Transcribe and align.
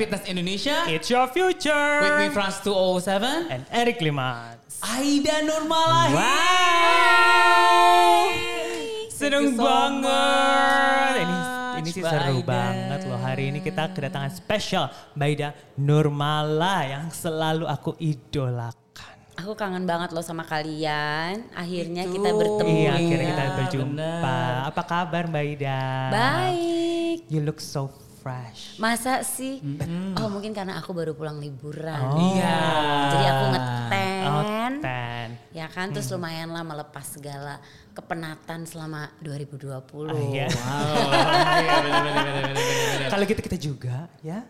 Fitness 0.00 0.24
Indonesia. 0.24 0.88
It's 0.88 1.12
your 1.12 1.28
future. 1.28 2.00
With 2.00 2.16
me 2.16 2.32
Frans 2.32 2.56
207. 2.64 3.52
And 3.52 3.68
Eric 3.68 4.00
Liman. 4.00 4.56
Aida 4.80 5.44
Nurmalahi. 5.44 6.16
Wow. 6.16 6.32
Seneng 9.12 9.52
so 9.52 9.60
banget. 9.60 11.20
Ini 11.20 11.36
much, 11.36 11.84
ini 11.84 11.90
sih 11.92 12.00
seru 12.00 12.40
Aida. 12.40 12.48
banget 12.48 13.00
loh. 13.12 13.20
Hari 13.20 13.52
ini 13.52 13.60
kita 13.60 13.92
kedatangan 13.92 14.32
spesial 14.32 14.88
Baida 15.12 15.52
Nurmala 15.76 16.88
yang 16.88 17.12
selalu 17.12 17.68
aku 17.68 17.92
idolakan. 18.00 19.16
Aku 19.36 19.52
kangen 19.52 19.84
banget 19.84 20.16
loh 20.16 20.24
sama 20.24 20.48
kalian. 20.48 21.44
Akhirnya 21.52 22.08
Itu. 22.08 22.16
kita 22.16 22.32
bertemu. 22.32 22.72
Iya, 22.72 22.90
akhirnya 22.96 23.28
kita 23.28 23.44
Iya, 23.44 23.52
berjumpa. 23.52 24.00
benar. 24.00 24.64
Apa 24.64 24.80
kabar 24.80 25.28
Mbak 25.28 25.44
Ida? 25.60 25.84
Baik. 26.08 27.28
You 27.28 27.44
look 27.44 27.60
so 27.60 27.92
fresh. 28.20 28.76
Masa 28.76 29.24
sih? 29.24 29.64
Oh 30.20 30.28
mungkin 30.28 30.52
karena 30.52 30.76
aku 30.76 30.92
baru 30.92 31.16
pulang 31.16 31.40
liburan. 31.40 31.96
Oh. 32.04 32.36
Iya. 32.36 32.56
Jadi 33.08 33.24
aku 33.24 33.44
ngeten. 33.56 34.24
Oh, 34.28 34.42
ten. 34.84 35.28
Ya 35.50 35.66
kan, 35.66 35.90
terus 35.90 36.06
lumayan 36.12 36.52
lah 36.52 36.62
melepas 36.62 37.02
segala 37.02 37.58
kepenatan 37.90 38.68
selama 38.68 39.10
2020. 39.24 39.72
Ah, 40.06 40.14
iya. 40.30 40.46
Wow. 40.46 41.08
Iya. 41.60 43.08
Kalau 43.10 43.24
kita 43.26 43.40
kita 43.42 43.58
juga 43.58 44.06
ya, 44.22 44.44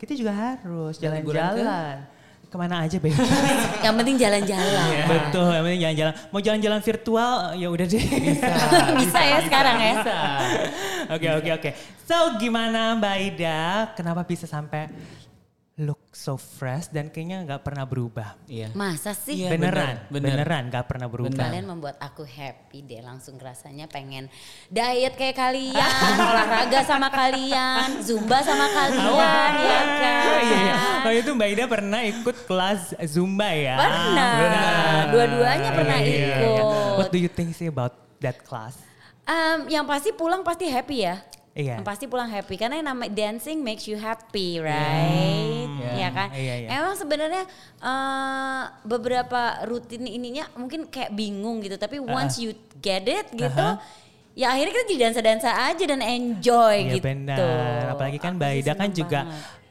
kita 0.00 0.16
juga 0.16 0.32
harus 0.32 0.96
jalan-jalan. 0.96 2.16
Ke 2.46 2.54
mana 2.54 2.86
aja, 2.86 2.96
Beb? 3.02 3.10
Yang 3.84 3.94
penting 3.98 4.16
jalan-jalan. 4.22 4.88
Betul, 5.10 5.50
yang 5.50 5.64
penting 5.66 5.82
jalan-jalan. 5.82 6.14
Mau 6.30 6.38
jalan-jalan 6.38 6.78
virtual, 6.78 7.32
ya 7.58 7.68
udah 7.74 7.86
deh. 7.90 8.04
Bisa. 8.06 8.54
Bisa 9.02 9.18
ya 9.18 9.38
sekarang 9.42 9.76
ya. 9.82 9.94
Oke, 11.06 11.28
oke, 11.30 11.50
oke. 11.54 11.70
So, 12.02 12.16
gimana 12.38 12.98
Mbak 12.98 13.16
Ida? 13.32 13.60
Kenapa 13.94 14.26
bisa 14.26 14.46
sampai 14.46 14.90
look 15.76 16.00
so 16.16 16.40
fresh 16.40 16.88
dan 16.88 17.12
kayaknya 17.12 17.44
nggak 17.44 17.60
pernah 17.60 17.84
berubah? 17.84 18.32
Iya. 18.48 18.72
Masa 18.72 19.12
sih? 19.12 19.44
Iya, 19.44 19.52
beneran, 19.52 20.08
bener, 20.08 20.08
bener. 20.08 20.28
beneran 20.40 20.62
nggak 20.72 20.86
pernah 20.88 21.04
berubah. 21.04 21.36
Kalian 21.36 21.68
membuat 21.68 22.00
aku 22.00 22.24
happy 22.24 22.80
deh 22.80 23.04
langsung 23.04 23.36
rasanya 23.36 23.84
pengen 23.84 24.32
diet 24.72 25.12
kayak 25.20 25.36
kalian, 25.36 26.16
olahraga 26.32 26.80
sama 26.80 27.12
kalian, 27.12 28.00
zumba 28.00 28.40
sama 28.40 28.72
kalian, 28.72 29.52
ya 29.60 29.80
kan? 30.00 30.24
Oh, 30.24 30.40
iya, 30.40 30.56
iya. 30.56 30.74
Waktu 31.04 31.18
itu 31.22 31.30
Mbak 31.36 31.48
Ida 31.52 31.64
pernah 31.68 32.00
ikut 32.02 32.36
kelas 32.48 32.82
Zumba 33.06 33.52
ya? 33.52 33.76
Pernah. 33.78 34.32
Benar. 34.40 35.02
Dua-duanya 35.12 35.70
pernah 35.70 35.98
Iya, 36.00 36.08
iya, 36.08 36.16
iya. 36.24 36.36
ikut. 36.40 36.64
What 36.98 37.08
do 37.12 37.18
you 37.20 37.28
think 37.30 37.52
sih 37.52 37.68
about 37.68 37.94
that 38.24 38.40
class? 38.42 38.80
Em, 39.26 39.58
yang 39.68 39.82
pasti 39.82 40.10
pulang 40.10 40.40
pasti 40.40 40.66
happy 40.66 40.98
ya. 41.02 41.18
Iya. 41.50 41.80
Yang 41.80 41.86
pasti 41.88 42.04
pulang 42.04 42.28
happy 42.28 42.54
karena 42.54 42.76
yang 42.76 42.86
namanya 42.86 43.10
dancing 43.10 43.58
makes 43.58 43.84
you 43.84 43.96
happy, 43.96 44.60
right? 44.60 45.66
Iya. 45.66 45.90
Ya 45.96 46.08
kan? 46.12 46.28
Iya, 46.30 46.54
iya. 46.62 46.68
Emang 46.70 46.94
sebenarnya 46.94 47.42
eh, 47.80 48.62
beberapa 48.84 49.40
rutin 49.64 50.04
ininya 50.04 50.46
mungkin 50.54 50.86
kayak 50.86 51.10
bingung 51.10 51.58
gitu, 51.58 51.74
tapi 51.74 51.96
once 51.98 52.38
you 52.38 52.52
get 52.78 53.02
it 53.02 53.26
gitu, 53.32 53.56
Aha. 53.56 53.80
ya 54.32 54.52
akhirnya 54.52 54.72
kita 54.74 54.84
jadi 54.86 55.00
dansa-dansa 55.08 55.50
aja 55.66 55.84
dan 55.86 56.04
enjoy 56.04 56.76
Iya 56.86 56.94
gitu. 56.94 57.06
benar. 57.08 57.96
Apalagi 57.96 58.18
kan 58.20 58.36
Mbak 58.36 58.50
Ida 58.60 58.72
kan 58.76 58.90
juga 58.92 59.20
banget. 59.24 59.64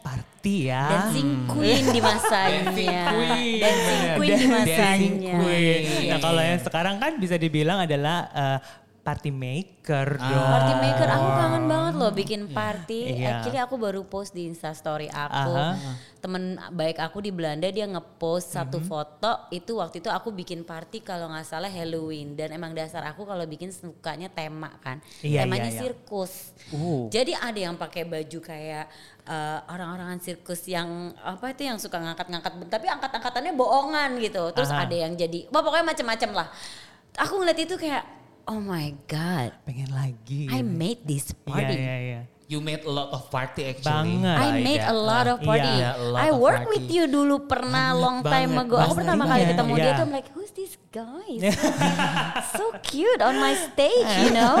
party 0.00 0.56
ya. 0.68 0.84
dancing 0.86 1.30
queen 1.50 1.84
di 1.88 1.98
masanya. 1.98 2.62
Dancing 2.62 2.94
queen. 3.10 3.58
Dancing 3.58 4.00
queen 4.14 4.30
di 4.30 4.46
Dancing 4.46 4.52
masanya. 4.54 5.34
queen. 5.34 5.80
Nah 5.82 5.98
Iya. 6.06 6.16
kalau 6.22 6.42
yang 6.42 6.60
sekarang 6.62 6.96
kan 6.96 7.12
bisa 7.18 7.34
dibilang 7.34 7.82
adalah 7.82 8.16
eh, 8.30 8.58
party 9.04 9.28
maker 9.28 10.16
Ah. 10.16 10.24
dong. 10.24 10.48
Party 10.48 10.74
maker 10.80 11.08
aku 11.12 11.28
kangen 11.30 11.64
banget 11.68 11.94
loh 11.94 12.10
bikin 12.10 12.48
party. 12.48 13.20
Iya. 13.20 13.36
Actually 13.36 13.60
aku 13.60 13.76
baru 13.76 14.00
post 14.02 14.32
di 14.32 14.48
Insta 14.48 14.72
story 14.72 15.06
aku. 15.06 15.52
Aha. 15.52 15.92
Temen 16.18 16.56
baik 16.72 16.96
aku 16.96 17.20
di 17.20 17.28
Belanda 17.28 17.68
dia 17.68 17.84
ngepost 17.84 18.56
satu 18.56 18.80
Mhm. 18.80 18.88
foto 18.88 19.30
itu 19.50 19.76
waktu 19.76 20.00
itu 20.00 20.08
aku 20.08 20.32
bikin 20.32 20.64
party 20.64 21.04
kalau 21.04 21.28
nggak 21.28 21.44
salah 21.44 21.68
Halloween 21.68 22.32
dan 22.32 22.48
emang 22.50 22.72
dasar 22.72 23.04
aku 23.04 23.22
kalau 23.22 23.44
bikin 23.44 23.68
sukanya 23.68 24.26
tema 24.26 24.72
kan. 24.80 25.04
Iya, 25.20 25.44
Temanya 25.44 25.68
iya, 25.68 25.76
iya. 25.76 25.80
sirkus. 25.84 26.56
Uh. 26.72 27.12
Jadi 27.12 27.36
ada 27.36 27.60
yang 27.60 27.76
pakai 27.76 28.02
baju 28.02 28.38
kayak 28.40 28.88
eh, 29.24 29.58
orang-orangan 29.68 30.16
sirkus 30.18 30.64
yang 30.64 31.12
apa 31.16 31.52
itu 31.52 31.64
yang 31.64 31.76
suka 31.76 31.96
ngangkat-ngangkat 31.96 32.52
tapi 32.68 32.88
angkat-angkatannya 32.88 33.52
bohongan 33.52 34.16
gitu. 34.16 34.48
Terus 34.52 34.68
Aha. 34.68 34.84
ada 34.84 34.96
yang 34.96 35.12
jadi 35.12 35.44
wah 35.48 35.60
pokoknya 35.60 35.92
macam-macam 35.92 36.30
lah. 36.32 36.48
Aku 37.14 37.36
ngeliat 37.36 37.56
itu 37.58 37.76
kayak 37.76 38.23
oh 38.46 38.58
my 38.58 38.92
god. 39.06 39.52
Pengen 39.64 39.90
lagi. 39.90 40.48
I 40.48 40.60
made 40.60 41.02
this 41.02 41.30
Iya 41.30 41.44
party. 41.44 41.74
iya 41.76 41.96
iya. 41.98 42.22
You 42.44 42.60
made 42.60 42.84
a 42.84 42.92
lot 42.92 43.08
of 43.08 43.32
party 43.32 43.64
actually. 43.64 44.20
Banget. 44.20 44.36
I 44.36 44.48
made 44.60 44.84
a 44.84 44.92
lot 44.92 45.24
of 45.24 45.40
party. 45.40 45.64
Iya, 45.64 45.96
a 45.96 46.04
lot 46.12 46.20
I 46.20 46.28
of 46.28 46.36
work 46.36 46.60
party. 46.60 46.72
with 46.76 46.86
you 46.92 47.08
dulu 47.08 47.48
pernah 47.48 47.96
long 47.96 48.20
time 48.20 48.52
banget, 48.52 48.68
ago. 48.68 48.76
Aku 48.76 48.84
banget. 48.92 48.98
pertama 49.00 49.22
kali 49.24 49.40
Iya, 49.40 49.50
ketemu 49.56 49.72
dia 49.74 49.84
iya. 49.84 49.96
tuh 49.96 50.04
I'm 50.04 50.12
like, 50.12 50.28
who's 50.36 50.52
this 50.52 50.76
guy? 50.92 51.30
so 52.60 52.64
cute 52.84 53.24
on 53.24 53.40
my 53.40 53.56
stage, 53.56 54.12
you 54.20 54.36
know. 54.36 54.60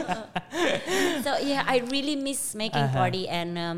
so 1.24 1.36
yeah, 1.40 1.68
I 1.68 1.84
really 1.90 2.16
miss 2.16 2.56
making 2.56 2.88
Aha. 2.90 2.96
party 2.96 3.28
and 3.28 3.60
um, 3.60 3.76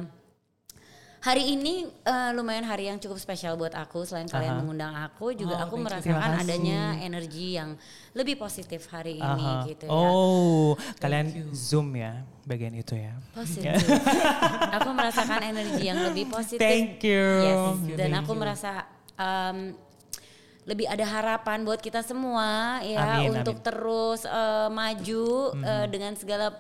hari 1.26 1.59
ini 1.59 1.91
uh, 2.06 2.31
lumayan 2.38 2.62
hari 2.62 2.87
yang 2.87 3.03
cukup 3.03 3.19
spesial 3.19 3.59
buat 3.59 3.75
aku. 3.75 4.06
Selain 4.06 4.31
kalian 4.31 4.54
Aha. 4.54 4.60
mengundang 4.62 4.94
aku, 4.94 5.34
juga 5.34 5.59
Oh, 5.59 5.66
aku 5.66 5.75
merasakan 5.82 6.38
adanya 6.38 6.94
energi 7.03 7.59
yang 7.59 7.75
lebih 8.14 8.38
positif 8.38 8.87
hari 8.87 9.19
ini 9.19 9.47
Aha. 9.59 9.66
gitu 9.66 9.91
ya. 9.91 9.91
Oh, 9.91 10.78
kalian 11.03 11.50
zoom 11.50 11.98
ya 11.98 12.22
bagian 12.47 12.78
itu 12.78 12.94
ya. 12.94 13.19
positif. 13.34 13.75
aku 14.78 14.88
merasakan 14.94 15.50
energi 15.50 15.82
yang 15.91 15.98
lebih 16.06 16.31
positif. 16.31 16.62
Thank 16.62 17.03
you. 17.03 17.26
Yes. 17.42 17.59
Thank 17.59 17.82
you, 17.91 17.97
Dan 17.98 18.09
thank 18.15 18.22
aku 18.22 18.32
you. 18.32 18.41
merasa 18.47 18.70
um, 19.19 19.59
lebih 20.66 20.86
ada 20.86 21.06
harapan 21.06 21.62
buat 21.62 21.78
kita 21.78 22.03
semua 22.03 22.82
ya 22.82 23.22
Amin, 23.22 23.38
untuk 23.38 23.62
amin. 23.62 23.66
terus 23.66 24.20
uh, 24.26 24.66
maju 24.66 25.54
uh, 25.62 25.86
dengan 25.86 26.15
segala 26.19 26.54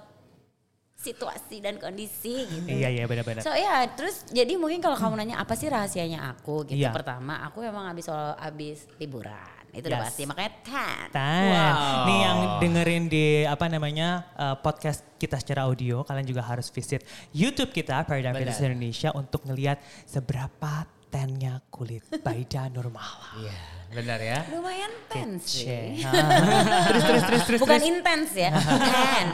situasi 1.06 1.62
dan 1.62 1.78
kondisi 1.78 2.42
gitu. 2.42 2.66
Iya 2.66 2.88
iya 2.90 3.04
benar-benar. 3.06 3.46
So 3.46 3.54
ya, 3.54 3.86
terus 3.94 4.26
jadi 4.26 4.58
mungkin 4.58 4.82
kalau 4.82 4.98
kamu 4.98 5.22
nanya 5.22 5.36
apa 5.38 5.54
sih 5.54 5.70
rahasianya 5.70 6.26
aku 6.34 6.66
gitu. 6.66 6.82
Iya. 6.82 6.90
Pertama, 6.90 7.38
aku 7.46 7.62
emang 7.62 7.86
habis 7.86 8.10
habis 8.36 8.90
liburan. 8.98 9.54
Itu 9.76 9.92
udah 9.92 10.00
Yes. 10.00 10.06
pasti. 10.08 10.22
Makanya 10.24 10.52
tan. 10.64 11.06
Tan. 11.12 11.44
Wow. 11.52 12.06
Nih 12.08 12.18
yang 12.24 12.38
dengerin 12.64 13.04
di 13.12 13.26
apa 13.44 13.68
namanya 13.68 14.24
uh, 14.32 14.56
podcast 14.56 15.04
kita 15.20 15.36
secara 15.36 15.68
audio, 15.68 16.00
kalian 16.00 16.24
juga 16.24 16.40
harus 16.40 16.72
visit 16.72 17.04
YouTube 17.30 17.70
kita 17.76 18.00
Paradigm. 18.08 18.32
Fitness 18.40 18.64
Indonesia 18.64 19.12
untuk 19.12 19.44
ngelihat 19.44 19.76
seberapa 20.08 20.88
tennya 21.10 21.62
kulit 21.70 22.02
Baida 22.20 22.68
Nurmala. 22.68 23.38
Iya, 23.40 23.58
benar 23.94 24.18
ya. 24.20 24.38
Lumayan 24.52 24.92
ten 25.08 25.38
sih. 25.40 26.02
Terus 26.90 27.02
terus 27.04 27.22
terus 27.24 27.42
terus 27.46 27.60
Bukan 27.62 27.80
intens 27.82 28.30
ya, 28.34 28.50
ten. 28.90 29.26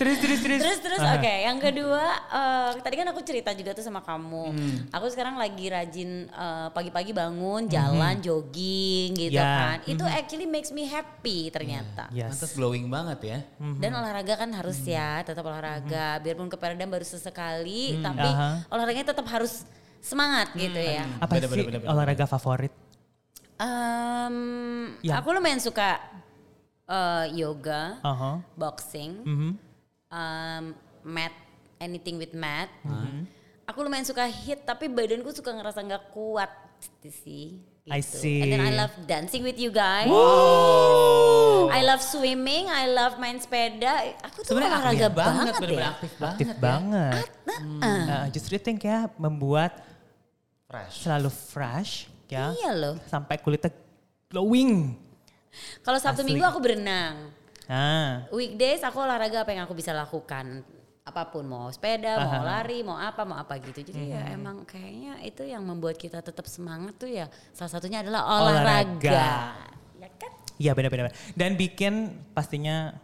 Terus 0.00 0.16
terus 0.16 0.40
terus. 0.40 0.60
Terus 0.60 0.78
terus 0.80 0.96
oke, 0.98 1.28
yang 1.44 1.60
kedua 1.60 2.04
eh, 2.26 2.70
tadi 2.80 2.94
kan 2.96 3.06
aku 3.06 3.20
cerita 3.20 3.52
juga 3.52 3.70
tuh 3.70 3.84
sama 3.84 4.00
kamu. 4.00 4.44
Hmm. 4.48 4.76
Aku 4.90 5.06
sekarang 5.06 5.36
lagi 5.36 5.68
rajin 5.68 6.10
eh, 6.26 6.68
pagi-pagi 6.70 7.12
bangun, 7.12 7.68
jalan, 7.68 8.16
jogging 8.18 9.12
gitu 9.14 9.36
Hmm. 9.36 9.44
Ya. 9.44 9.76
kan. 9.76 9.76
Itu 9.84 10.02
actually 10.02 10.48
makes 10.48 10.70
me 10.70 10.84
happy 10.84 11.48
ternyata. 11.48 12.08
Yes. 12.10 12.32
Pantas 12.32 12.52
glowing 12.52 12.88
banget 12.88 13.20
ya. 13.22 13.38
Dan 13.76 13.92
olahraga 13.92 14.34
kan 14.36 14.48
harus 14.50 14.80
ya, 14.82 15.20
tetap 15.20 15.44
olahraga. 15.44 16.16
Biarpun 16.18 16.48
ke 16.48 16.56
Peredam 16.56 16.88
baru 16.88 17.04
sesekali, 17.04 18.00
tapi 18.00 18.24
Hmm. 18.24 18.40
Aha. 18.40 18.50
olahraganya 18.68 19.12
tetap 19.12 19.28
harus 19.28 19.68
semangat 20.00 20.48
gitu 20.54 20.80
ya. 20.80 21.04
Apa 21.18 21.36
Bener, 21.36 21.44
sih 21.44 21.52
bener, 21.52 21.64
bener, 21.68 21.80
bener. 21.84 21.92
olahraga 21.92 22.24
favorit? 22.24 22.72
Em, 23.60 24.36
Ya. 25.00 25.20
Aku 25.20 25.30
lumayan 25.30 25.58
suka 25.58 26.00
eh, 26.86 27.26
yoga, 27.36 28.00
Aha. 28.02 28.42
boxing, 28.52 29.22
Mhm. 29.22 29.50
Um, 30.10 30.74
mat, 31.06 31.32
anything 31.78 32.18
with 32.18 32.34
mat. 32.36 32.68
Hmm. 32.82 33.24
Aku 33.70 33.86
lumayan 33.86 34.02
suka 34.02 34.26
hit 34.26 34.66
tapi 34.66 34.90
badanku 34.90 35.30
suka 35.30 35.54
ngerasa 35.54 35.80
nggak 35.86 36.10
kuat 36.10 36.50
gitu 36.82 37.10
sih. 37.22 37.46
Gitu. 37.86 37.96
I 37.96 38.02
see. 38.02 38.42
And 38.42 38.52
then 38.52 38.62
I 38.66 38.74
love 38.76 38.92
dancing 39.06 39.46
with 39.46 39.56
you 39.56 39.70
guys. 39.72 40.10
I 41.70 41.80
love 41.86 42.02
swimming, 42.02 42.66
I 42.66 42.90
love 42.90 43.16
main 43.22 43.38
sepeda. 43.38 44.18
Aku 44.26 44.42
tuh 44.42 44.58
olahraga 44.58 45.06
aktif 45.08 45.14
banget, 45.14 45.14
banget, 45.14 45.54
benar-benar 45.54 45.80
ya. 45.80 45.90
aktif 45.94 46.12
banget. 46.18 46.34
Aktif 46.34 46.48
ya. 46.50 46.58
banget. 46.58 47.26
Nah, 47.80 48.24
justru 48.34 48.54
think 48.58 48.82
ya 48.84 49.06
membuat 49.16 49.80
Fresh. 50.66 51.06
selalu 51.06 51.30
fresh 51.30 51.92
ya. 52.26 52.52
Iya 52.58 52.70
loh. 52.74 52.94
Sampai 53.06 53.38
kulitnya 53.38 53.70
glowing. 54.28 54.98
Kalau 55.82 55.98
Sabtu 55.98 56.22
Asli. 56.22 56.30
Minggu 56.30 56.46
aku 56.46 56.58
berenang. 56.62 57.34
Nah, 57.70 58.26
Weekdays 58.34 58.82
aku 58.82 58.98
olahraga 58.98 59.46
apa 59.46 59.54
yang 59.54 59.62
aku 59.62 59.78
bisa 59.78 59.94
lakukan. 59.94 60.66
Apa 61.06 61.30
pun 61.30 61.46
mau 61.46 61.70
sepeda, 61.70 62.18
mau 62.22 62.42
lari, 62.42 62.82
mau 62.82 62.98
apa, 62.98 63.22
mau 63.22 63.38
apa 63.38 63.62
gitu. 63.62 63.82
Jadi 63.82 64.10
ya 64.10 64.34
emang 64.34 64.66
kayaknya 64.66 65.22
itu 65.22 65.46
yang 65.46 65.62
membuat 65.62 65.94
kita 65.94 66.18
tetap 66.18 66.50
semangat 66.50 66.98
tuh 66.98 67.06
ya. 67.06 67.30
Salah 67.54 67.70
satunya 67.70 68.02
adalah 68.02 68.26
olahraga. 68.26 69.10
Olahraga. 69.10 69.30
Ya 70.02 70.08
kan? 70.18 70.32
Iya 70.58 70.72
benar-benar. 70.74 71.14
Dan 71.38 71.54
bikin 71.54 72.14
pastinya 72.34 72.94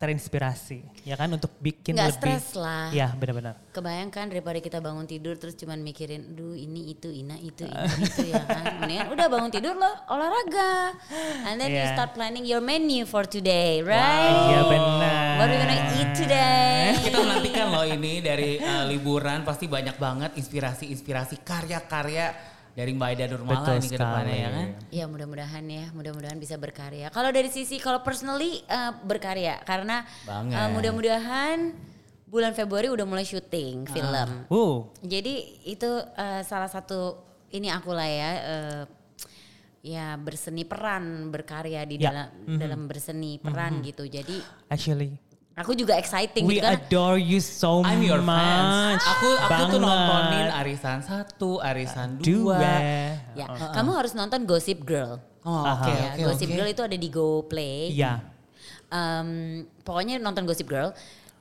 terinspirasi 0.00 1.04
ya 1.04 1.12
kan 1.12 1.28
untuk 1.28 1.52
bikin 1.58 1.92
Nggak 1.92 2.08
lebih 2.10 2.40
stres 2.40 2.56
lah. 2.56 2.88
ya 2.88 3.12
benar-benar 3.12 3.52
Kebayangkan 3.70 4.26
daripada 4.26 4.56
kita 4.56 4.80
bangun 4.80 5.04
tidur 5.04 5.36
terus 5.36 5.54
cuman 5.54 5.78
mikirin, 5.78 6.32
duh 6.32 6.52
ini 6.52 6.90
itu, 6.90 7.06
ina 7.06 7.36
itu, 7.36 7.62
ini 7.62 7.86
itu 8.08 8.24
ya 8.26 8.40
kan. 8.42 8.80
Mendingan 8.80 9.06
udah 9.08 9.26
bangun 9.28 9.46
tidur 9.48 9.72
lo 9.72 9.86
olahraga. 10.08 10.96
And 11.44 11.56
then 11.56 11.68
you 11.68 11.78
Yeah. 11.78 11.92
start 11.92 12.12
planning 12.12 12.42
your 12.42 12.58
menu 12.58 13.04
for 13.04 13.22
today, 13.22 13.78
right? 13.80 14.34
iya 14.48 14.60
benar 14.64 15.14
What 15.36 15.46
are 15.46 15.52
we 15.52 15.56
gonna 15.58 15.78
eat 15.94 16.10
today? 16.14 16.92
Kita 17.04 17.16
menantikan 17.16 17.66
loh 17.68 17.84
ini 17.84 18.18
dari 18.18 18.56
uh, 18.56 18.84
liburan 18.84 19.40
pasti 19.42 19.64
banyak 19.66 19.96
banget 19.96 20.30
inspirasi-inspirasi 20.34 21.40
karya-karya 21.40 22.26
dari 22.72 22.90
Mbak 22.92 23.08
Aida 23.08 23.24
Nurmala 23.26 23.58
Betul 23.60 23.74
ini 23.76 23.88
ke 23.88 23.96
depannya 23.96 24.36
ya 24.36 24.48
kan. 24.48 24.68
Ya 24.88 25.04
mudah-mudahan 25.06 25.64
ya, 25.64 25.84
mudah-mudahan 25.90 26.38
bisa 26.38 26.54
berkarya. 26.54 27.06
Kalau 27.08 27.30
dari 27.30 27.48
sisi 27.48 27.76
kalau 27.76 28.00
personally 28.00 28.62
eh, 28.62 28.92
berkarya 29.00 29.60
karena 29.62 30.06
Banget. 30.22 30.56
eh, 30.56 30.68
mudah-mudahan 30.70 31.58
bulan 32.24 32.52
Februari 32.52 32.86
udah 32.86 33.04
mulai 33.04 33.22
syuting 33.22 33.84
film. 33.86 34.28
uh 34.46 34.76
Jadi 35.00 35.34
itu 35.66 35.90
eh, 36.14 36.42
salah 36.42 36.68
satu 36.68 37.18
ini 37.50 37.66
aku 37.66 37.90
lah 37.90 38.06
ya 38.06 38.30
eh, 38.38 38.82
ya 39.82 40.14
berseni 40.14 40.62
peran 40.62 41.28
berkarya 41.28 41.82
di 41.82 41.96
Ya. 41.96 42.12
dalam 42.12 42.28
dalam 42.54 42.80
berseni 42.84 43.36
peran 43.36 43.80
gitu. 43.80 44.04
Jadi 44.04 44.38
actually 44.68 45.16
aku 45.58 45.76
juga 45.76 45.98
exciting 45.98 46.46
we 46.46 46.56
gitu 46.56 46.64
karena 46.64 46.78
adore 46.78 47.18
you 47.20 47.38
so 47.42 47.84
I'm 47.84 48.00
your 48.00 48.22
much 48.22 48.38
fans. 48.38 49.02
Aku 49.04 49.28
aku 49.44 49.62
tuh 49.76 49.80
nontonin 49.82 50.48
Arisan 50.54 50.98
1, 51.04 51.36
Arisan 51.68 52.08
2. 52.18 52.24
dua 52.24 52.58
ya 53.36 53.46
kamu 53.74 53.90
harus 53.92 54.12
nonton 54.16 54.46
Gossip 54.48 54.82
Girl. 54.86 55.20
Oh, 55.40 55.64
oke 55.64 55.88
ya, 55.88 56.16
oke 56.16 56.22
Gossip 56.32 56.48
oke. 56.52 56.56
Girl 56.56 56.68
itu 56.68 56.82
ada 56.84 56.96
di 56.96 57.08
Go 57.08 57.44
Play. 57.44 57.92
ya 57.96 58.20
Em, 58.90 59.62
pokoknya 59.86 60.18
nonton 60.18 60.42
Gossip 60.44 60.66
Girl. 60.66 60.90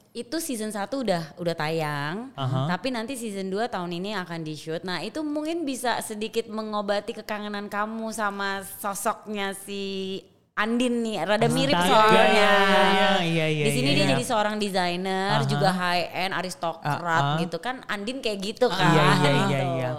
Itu 0.09 0.41
season 0.41 0.73
1 0.73 0.89
udah 0.89 1.37
udah 1.37 1.53
tayang, 1.53 2.33
Aha. 2.33 2.65
tapi 2.65 2.89
nanti 2.89 3.13
season 3.13 3.49
2 3.49 3.69
tahun 3.69 3.93
ini 3.93 4.17
akan 4.17 4.41
di 4.41 4.57
shoot. 4.57 4.81
Nah, 4.81 5.05
itu 5.05 5.21
mungkin 5.21 5.69
bisa 5.69 6.01
sedikit 6.01 6.49
mengobati 6.49 7.13
kekangenan 7.13 7.69
kamu 7.69 8.09
sama 8.09 8.65
sosoknya 8.81 9.53
si 9.53 10.17
Andin 10.59 10.99
nih, 10.99 11.23
rada 11.23 11.47
mirip 11.47 11.71
Astaga, 11.71 11.87
soalnya. 11.87 12.25
iya, 12.27 12.51
iya, 12.83 13.09
iya, 13.23 13.45
iya, 13.47 13.63
di 13.63 13.71
sini 13.71 13.89
iya, 13.89 13.95
dia 13.95 14.03
iya. 14.03 14.11
jadi 14.11 14.23
seorang 14.27 14.55
desainer, 14.59 15.39
Aha. 15.39 15.47
juga 15.47 15.69
high 15.71 16.05
end, 16.11 16.33
aristokrat 16.35 16.99
Ah, 16.99 17.23
ah. 17.33 17.39
gitu 17.39 17.57
kan. 17.63 17.79
Andin 17.87 18.19
kayak 18.19 18.39
gitu 18.43 18.67
kan. 18.67 18.91
iya 18.91 19.03
iya 19.23 19.31
iya 19.47 19.59
iya 19.79 19.91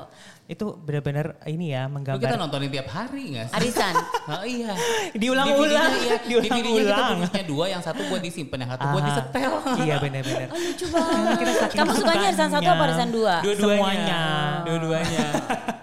itu 0.50 0.66
benar-benar 0.76 1.38
ini 1.46 1.70
ya 1.70 1.86
Lu 1.86 2.02
kita 2.02 2.18
menggambar 2.18 2.38
nontonin 2.42 2.68
tiap 2.74 2.88
hari 2.90 3.38
gak 3.38 3.46
sih? 3.46 3.56
Arisan. 3.56 3.94
Oh, 4.30 4.46
iya. 4.46 4.74
Diulang-ulang, 5.14 5.90
Di 5.90 6.06
iya. 6.06 6.16
Di 6.26 6.34
diulang-ulang. 6.38 7.30
punya 7.30 7.44
dua, 7.46 7.64
yang 7.70 7.82
satu 7.82 8.02
buat 8.06 8.22
disimpan, 8.22 8.62
yang 8.62 8.70
satu 8.74 8.84
buat 8.90 9.02
disetel. 9.02 9.52
iya 9.86 9.94
benar-benar 9.98 10.48
Oh, 10.50 10.58
lucu 10.58 10.86
banget. 10.90 11.70
Kamu 11.74 11.92
sukanya 11.94 12.26
arisan 12.30 12.50
satu 12.50 12.68
apa 12.68 12.82
arisan 12.90 13.08
dua? 13.10 13.34
Semuanya. 13.42 14.22
Dua-duanya. 14.66 15.26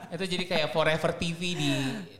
Itu 0.07 0.23
jadi 0.23 0.43
kayak 0.47 0.67
forever 0.71 1.11
TV 1.15 1.39
di 1.55 1.71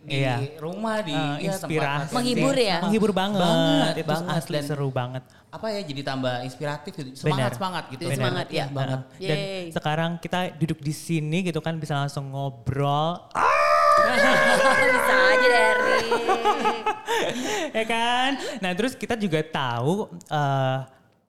di 0.04 0.20
Iya. 0.24 0.60
rumah 0.60 1.00
di 1.04 1.16
ya, 1.16 1.52
inspirasi. 1.52 2.12
tempat 2.12 2.16
Menghibur 2.16 2.56
ya? 2.56 2.78
menghibur 2.84 3.12
banget, 3.16 3.44
Banget, 3.44 3.94
itu 4.00 4.08
banget. 4.08 4.36
asli 4.40 4.56
Dan 4.60 4.64
seru 4.68 4.88
banget 4.92 5.24
apa 5.48 5.72
ya 5.72 5.80
jadi 5.80 6.02
tambah 6.04 6.44
inspiratif 6.44 6.92
gitu. 6.92 7.10
Semangat 7.16 7.56
semangat 7.56 7.84
gitu. 7.90 8.04
Benar. 8.06 8.20
Semangat, 8.20 8.48
ya. 8.52 8.66
banget. 8.68 9.00
dan 9.16 9.38
sekarang 9.72 10.12
kita 10.20 10.40
duduk 10.54 10.80
di 10.84 10.92
sini 10.92 11.40
gitu 11.42 11.64
kan 11.64 11.80
bisa 11.80 11.96
langsung 11.96 12.28
ngobrol. 12.38 13.18
Bisa 14.78 15.16
aja 15.34 15.48
dari. 15.50 16.10
ya 17.82 17.86
kan? 17.90 18.30
Nah 18.62 18.72
terus 18.78 18.94
kita 18.94 19.18
juga 19.18 19.42
tahu 19.42 20.06
eh, 20.30 20.80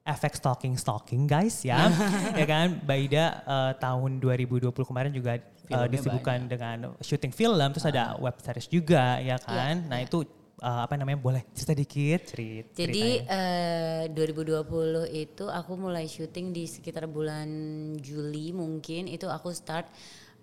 efek 0.05 0.37
stalking 0.37 0.77
stalking 0.77 1.25
guys 1.25 1.65
ya. 1.65 1.89
Ya 2.39 2.45
kan? 2.45 2.77
Baida 2.85 3.41
eh, 3.41 3.71
tahun 3.81 4.21
2020 4.21 4.69
kemarin 4.85 5.09
juga 5.09 5.41
eh, 5.41 5.41
Filmnya 5.65 5.89
disibukkan 5.89 6.37
dengan 6.45 6.77
syuting 7.01 7.33
film 7.33 7.69
terus 7.73 7.89
ada 7.89 8.13
web 8.21 8.37
series 8.37 8.69
juga 8.69 9.17
ya 9.17 9.41
kan? 9.41 9.89
Nah 9.89 10.05
itu 10.05 10.21
eh, 10.61 10.81
apa 10.85 10.93
namanya 10.93 11.17
boleh 11.17 11.41
cerita 11.57 11.73
dikit? 11.73 12.21
Cerit 12.29 12.65
Jadi 12.77 13.25
eh, 13.25 14.03
2020 14.13 15.09
itu 15.09 15.45
aku 15.49 15.71
mulai 15.73 16.05
syuting 16.05 16.53
di 16.53 16.69
sekitar 16.69 17.09
bulan 17.09 17.49
Juli 17.97 18.53
mungkin 18.53 19.09
itu 19.09 19.25
aku 19.25 19.49
start 19.49 19.89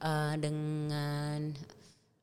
eh, 0.01 0.35
dengan 0.41 1.76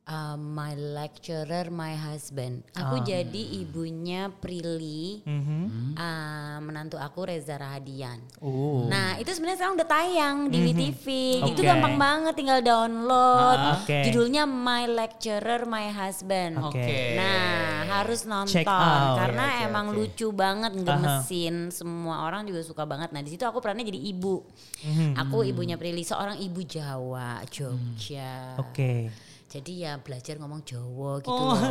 uh, 0.06 0.36
my 0.36 0.74
lecturer, 0.76 1.68
my 1.68 1.96
husband. 1.96 2.64
Aku 2.74 3.00
jadi 3.02 3.44
ibunya 3.58 4.28
Prilly, 4.30 5.24
Mhm. 5.24 5.96
uh, 5.96 6.58
menantu 6.60 6.96
aku 6.96 7.24
Reza 7.24 7.56
Rahadian. 7.56 8.20
Oh. 8.40 8.86
Nah 8.86 9.16
itu 9.16 9.30
sebenarnya 9.30 9.58
sekarang 9.60 9.76
udah 9.76 9.90
tayang 9.90 10.38
di 10.48 10.58
WTV. 10.62 11.06
Itu 11.46 11.62
Oke. 11.62 11.68
gampang 11.68 11.96
banget 11.96 12.34
tinggal 12.36 12.60
download. 12.60 13.60
Ah, 13.60 13.80
oke. 13.80 13.98
Judulnya 14.04 14.44
My 14.44 14.86
Lecturer, 14.86 15.64
My 15.64 15.88
Husband. 15.90 16.60
Oke. 16.60 16.80
Oke. 16.80 17.00
Nah 17.16 17.62
harus 17.94 18.26
nonton 18.26 18.52
Check 18.52 18.68
out. 18.68 19.16
karena 19.16 19.46
oke, 19.48 19.66
emang 19.66 19.86
oke. 19.88 19.96
lucu 19.96 20.28
banget 20.30 20.72
gemesin. 20.76 21.70
Semua 21.70 22.26
orang 22.26 22.44
juga 22.44 22.60
suka 22.60 22.84
banget. 22.84 23.14
Nah 23.14 23.22
di 23.22 23.30
situ 23.30 23.44
aku 23.44 23.60
perannya 23.60 23.86
jadi 23.86 24.00
ibu. 24.10 24.44
Mhm. 24.84 25.16
Aku 25.16 25.44
ibunya 25.44 25.78
Prilly, 25.78 26.04
seorang 26.04 26.36
ibu 26.36 26.60
Jawa, 26.62 27.46
Jogja. 27.48 28.58
Oke. 28.60 29.14
Jadi 29.54 29.86
ya 29.86 30.02
belajar 30.02 30.34
ngomong 30.36 30.66
Jawa 30.66 31.22
gitu 31.22 31.30
Oh. 31.30 31.54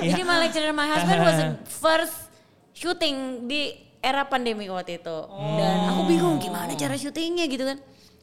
Jadi 0.00 0.22
My 0.22 0.36
Lecturer 0.38 0.70
My 0.70 0.86
Husband 0.86 1.20
was 1.20 1.38
first 1.82 2.16
shooting 2.70 3.46
di 3.46 3.74
era 3.98 4.22
pandemi 4.22 4.68
waktu 4.68 5.00
itu. 5.00 5.18
Dan 5.58 5.76
aku 5.88 6.06
bingung 6.06 6.36
gimana 6.38 6.70
cara 6.74 6.94
syutingnya 6.94 7.48
gitu 7.48 7.64
kan. 7.64 7.78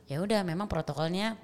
Ya 0.06 0.20
udah 0.20 0.44
memang 0.44 0.68
protokolnya 0.68 1.36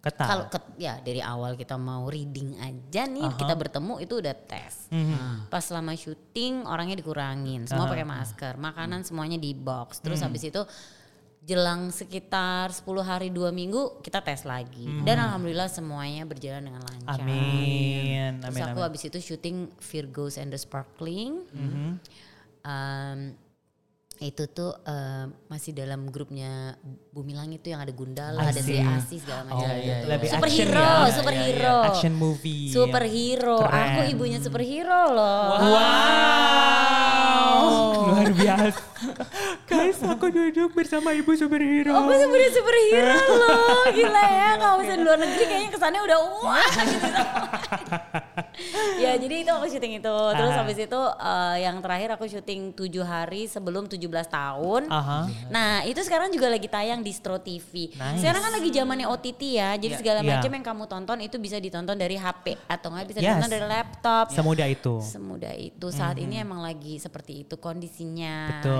Ketat. 0.00 0.24
kalau 0.24 0.44
ke- 0.46 0.76
ya 0.78 0.96
dari 0.96 1.20
awal 1.20 1.52
kita 1.54 1.76
mau 1.76 2.08
reading 2.08 2.56
aja 2.56 3.04
nih 3.04 3.28
kita 3.34 3.52
bertemu 3.52 4.00
itu 4.00 4.16
udah 4.16 4.32
tes. 4.38 4.88
Mhm. 4.88 5.48
Pas 5.48 5.60
selama 5.60 5.92
syuting 5.92 6.64
orangnya 6.64 6.96
dikurangin, 6.96 7.66
semua 7.66 7.84
pakai 7.84 8.06
masker, 8.06 8.56
makanan 8.56 9.04
semuanya 9.04 9.36
di 9.36 9.52
box. 9.52 10.00
Terus 10.00 10.24
habis 10.24 10.40
itu 10.42 10.62
jelang 11.40 11.88
sekitar 11.88 12.68
10 12.68 12.84
hari 13.00 13.28
dua 13.32 13.48
minggu 13.48 14.04
kita 14.04 14.20
tes 14.20 14.44
lagi. 14.44 14.84
Dan 15.02 15.16
alhamdulillah 15.18 15.66
semuanya 15.66 16.28
berjalan 16.28 16.68
dengan 16.68 16.84
lancar. 16.84 17.16
Amin. 17.18 18.38
Terus 18.38 18.54
Amin. 18.54 18.64
aku 18.70 18.78
amin. 18.78 18.86
habis 18.86 19.02
itu 19.08 19.18
syuting 19.18 19.56
Virgos 19.80 20.36
and 20.36 20.52
the 20.52 20.60
Sparkling. 20.60 21.48
Um, 22.60 23.32
itu 24.20 24.44
tuh 24.52 24.76
um, 24.84 25.32
masih 25.48 25.72
dalam 25.72 26.12
grupnya 26.12 26.76
Bumi 27.08 27.32
Langit 27.32 27.64
tuh 27.64 27.72
yang 27.72 27.80
ada 27.80 27.88
Gundala, 27.88 28.52
ada 28.52 28.52
I 28.52 28.60
see. 28.60 28.76
Sri 28.76 28.84
Asi 28.84 29.16
segala 29.16 29.48
macam 29.48 29.64
Oh, 29.64 29.72
gitu. 29.72 29.80
iya, 29.80 29.96
iya. 30.04 30.12
Action 30.12 30.28
superhero, 30.36 30.76
ya. 30.76 30.92
Iya, 30.92 31.12
superhero. 31.16 31.76
Action 31.88 32.14
movie. 32.20 32.64
Superhero. 32.68 33.56
Keren. 33.64 33.80
Aku 33.80 34.00
ibunya 34.12 34.38
superhero 34.44 35.00
loh. 35.08 35.56
Wow. 35.56 37.09
Luar 38.10 38.28
biasa. 38.36 38.82
Guys, 39.64 39.98
aku 40.00 40.26
duduk 40.28 40.70
bersama 40.72 41.10
ibu 41.10 41.30
superhero. 41.32 41.94
Aku 41.94 42.10
sebenarnya 42.12 42.52
superhero 42.52 43.16
loh, 43.30 43.84
gila 43.88 44.24
ya. 44.26 44.50
Kalau 44.56 44.74
misalnya 44.76 44.98
di 44.98 45.04
luar 45.04 45.18
negeri 45.18 45.44
kayaknya 45.44 45.70
kesannya 45.70 46.00
udah 46.02 46.18
wah 46.36 46.72
gitu. 46.80 47.08
ya 49.00 49.12
jadi 49.16 49.34
itu 49.40 49.50
aku 49.50 49.66
syuting 49.66 49.92
itu. 49.96 50.16
Terus 50.30 50.50
Ah. 50.50 50.58
habis 50.60 50.76
itu 50.76 51.00
eh, 51.00 51.56
yang 51.62 51.76
terakhir 51.78 52.08
aku 52.12 52.24
syuting 52.26 52.60
7 52.72 52.84
hari 53.02 53.46
sebelum 53.46 53.86
17 53.86 53.96
tahun. 54.26 54.82
Aha. 54.86 55.20
Nah 55.48 55.70
itu 55.82 56.02
sekarang 56.02 56.28
juga 56.28 56.50
lagi 56.50 56.66
tayang 56.66 57.00
di 57.00 57.10
Stro 57.10 57.38
TV. 57.38 57.94
Nice. 57.94 58.20
Sekarang 58.20 58.42
kan 58.42 58.52
lagi 58.52 58.68
zamannya 58.68 59.06
OTT 59.06 59.42
ya, 59.54 59.70
jadi 59.74 59.88
Iya. 59.88 59.98
segala 59.98 60.20
Iya. 60.20 60.28
macam 60.36 60.50
yang 60.52 60.64
kamu 60.66 60.84
tonton 60.86 61.18
itu 61.20 61.36
bisa 61.36 61.56
ditonton 61.56 61.96
dari 61.96 62.14
HP 62.14 62.58
atau 62.66 62.88
nggak 62.90 63.06
bisa 63.06 63.18
Yes. 63.18 63.26
ditonton 63.32 63.50
dari 63.50 63.66
laptop. 63.66 64.24
Semudah 64.30 64.66
itu. 64.66 64.94
Semudah 65.00 65.54
itu 65.54 65.86
saat 65.88 66.16
ini 66.16 66.36
emang 66.36 66.60
lagi 66.60 66.98
seperti 66.98 67.42
itu 67.42 67.54
Betul. 68.00 68.76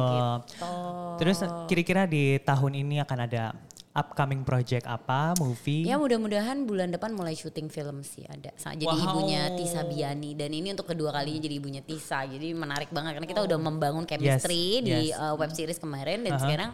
Gitu. 0.48 0.72
Terus 1.20 1.38
kira-kira 1.66 2.02
di 2.06 2.40
tahun 2.40 2.72
ini 2.80 3.02
akan 3.04 3.18
ada 3.20 3.44
upcoming 3.90 4.46
project 4.46 4.86
apa, 4.86 5.34
movie? 5.36 5.82
Ya 5.82 5.98
mudah-mudahan 5.98 6.62
bulan 6.62 6.94
depan 6.94 7.10
mulai 7.10 7.34
syuting 7.34 7.66
film 7.66 8.06
sih 8.06 8.22
ada. 8.22 8.54
Jadi 8.54 8.86
Wow. 8.86 9.02
ibunya 9.02 9.50
Tisa 9.58 9.82
Biani 9.82 10.38
dan 10.38 10.54
ini 10.54 10.70
untuk 10.70 10.86
kedua 10.86 11.10
kalinya 11.10 11.42
jadi 11.42 11.54
ibunya 11.58 11.82
Tisa. 11.82 12.22
Jadi 12.22 12.54
menarik 12.54 12.94
banget 12.94 13.18
karena 13.18 13.26
kita 13.26 13.42
udah 13.42 13.58
membangun 13.58 14.06
chemistry 14.06 14.78
Yes, 14.78 14.86
di 14.86 15.00
yes. 15.10 15.18
uh, 15.18 15.34
web 15.34 15.50
series 15.50 15.82
kemarin 15.82 16.22
dan 16.22 16.38
Aha. 16.38 16.42
sekarang 16.42 16.70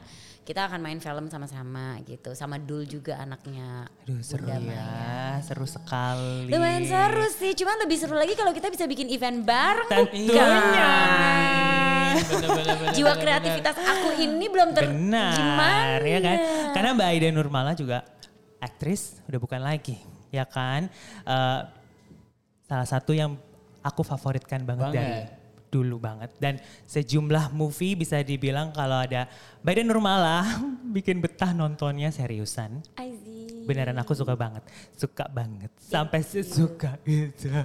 kita 0.47 0.63
akan 0.71 0.79
main 0.79 1.01
film 1.03 1.27
sama-sama 1.27 1.99
gitu. 2.07 2.31
Sama 2.37 2.61
Dul 2.61 2.87
juga 2.87 3.19
anaknya. 3.19 3.91
Aduh 4.07 4.23
seru 4.23 4.47
Bunda 4.47 4.61
ya, 4.63 4.63
Maya. 4.63 5.43
seru 5.43 5.67
sekali. 5.67 6.53
Lumayan 6.53 6.85
seru 6.87 7.27
sih, 7.35 7.51
cuman 7.57 7.83
lebih 7.83 7.97
seru 7.99 8.15
lagi 8.15 8.37
kalau 8.39 8.53
kita 8.53 8.71
bisa 8.71 8.85
bikin 8.87 9.09
event 9.11 9.43
bareng 9.43 9.89
Tentunya. 9.91 10.47
Bukan? 12.19 12.49
Bener-bener. 12.57 12.93
Jiwa 12.95 13.13
kreativitas 13.15 13.77
aku 13.77 14.09
ini 14.17 14.47
belum 14.47 14.69
ter 14.73 14.89
Benar, 14.89 15.35
gimana? 15.37 16.07
ya 16.07 16.19
kan? 16.21 16.37
Karena 16.73 16.89
Mbak 16.95 17.09
Aida 17.13 17.29
Nurmala 17.31 17.73
juga 17.73 17.99
aktris, 18.57 19.21
udah 19.29 19.39
bukan 19.39 19.61
lagi, 19.61 20.01
ya 20.31 20.45
kan? 20.45 20.89
Eh, 21.23 21.61
salah 22.65 22.89
satu 22.89 23.13
yang 23.13 23.37
aku 23.81 24.03
favoritkan 24.03 24.65
banget, 24.65 24.91
Banget. 24.91 24.99
dari 24.99 25.21
dulu 25.67 25.99
banget 25.99 26.31
dan 26.39 26.57
sejumlah 26.87 27.51
movie 27.53 27.99
bisa 27.99 28.23
dibilang 28.23 28.71
kalau 28.71 28.97
ada 28.97 29.27
Baida 29.61 29.83
Nurmala 29.83 30.47
bikin 30.97 31.21
betah 31.21 31.53
nontonnya 31.53 32.09
seriusan. 32.09 32.81
I 32.97 33.13
see. 33.13 33.36
Beneran 33.67 33.99
aku 33.99 34.15
suka 34.15 34.39
banget, 34.39 34.63
suka 34.95 35.27
banget 35.27 35.71
sampai 35.83 36.23
sesuka 36.23 36.95
itu. 37.03 37.51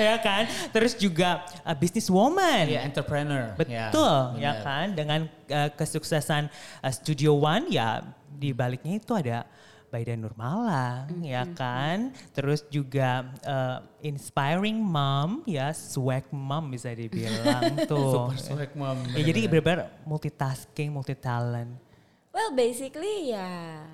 ya 0.00 0.16
kan? 0.18 0.48
Terus 0.72 0.96
juga 0.96 1.44
uh, 1.62 1.76
business 1.76 2.08
woman. 2.08 2.72
Iya, 2.72 2.88
entrepreneur. 2.88 3.52
Betul, 3.54 4.40
ya, 4.40 4.52
benar. 4.56 4.64
kan? 4.64 4.86
Dengan 4.96 5.20
uh, 5.28 5.70
kesuksesan 5.76 6.48
uh, 6.80 6.92
Studio 6.92 7.36
One 7.36 7.68
ya 7.68 8.00
di 8.34 8.50
baliknya 8.50 8.98
itu 8.98 9.12
ada 9.14 9.46
Baida 9.94 10.18
Nurmala, 10.18 11.06
ya 11.22 11.46
kan? 11.54 12.10
Terus 12.34 12.66
juga 12.66 13.30
uh, 13.46 13.78
inspiring 14.02 14.74
mom, 14.74 15.46
ya 15.46 15.70
swag 15.70 16.26
mom 16.34 16.74
bisa 16.74 16.90
dibilang 16.90 17.78
tuh. 17.90 18.34
Super 18.34 18.38
swag 18.42 18.72
mom. 18.74 18.98
Ya, 19.14 19.22
jadi 19.22 19.46
benar-benar 19.46 19.94
multitasking, 20.02 20.90
multi 20.90 21.14
talent. 21.14 21.78
Well 22.34 22.50
basically 22.50 23.30
ya 23.30 23.86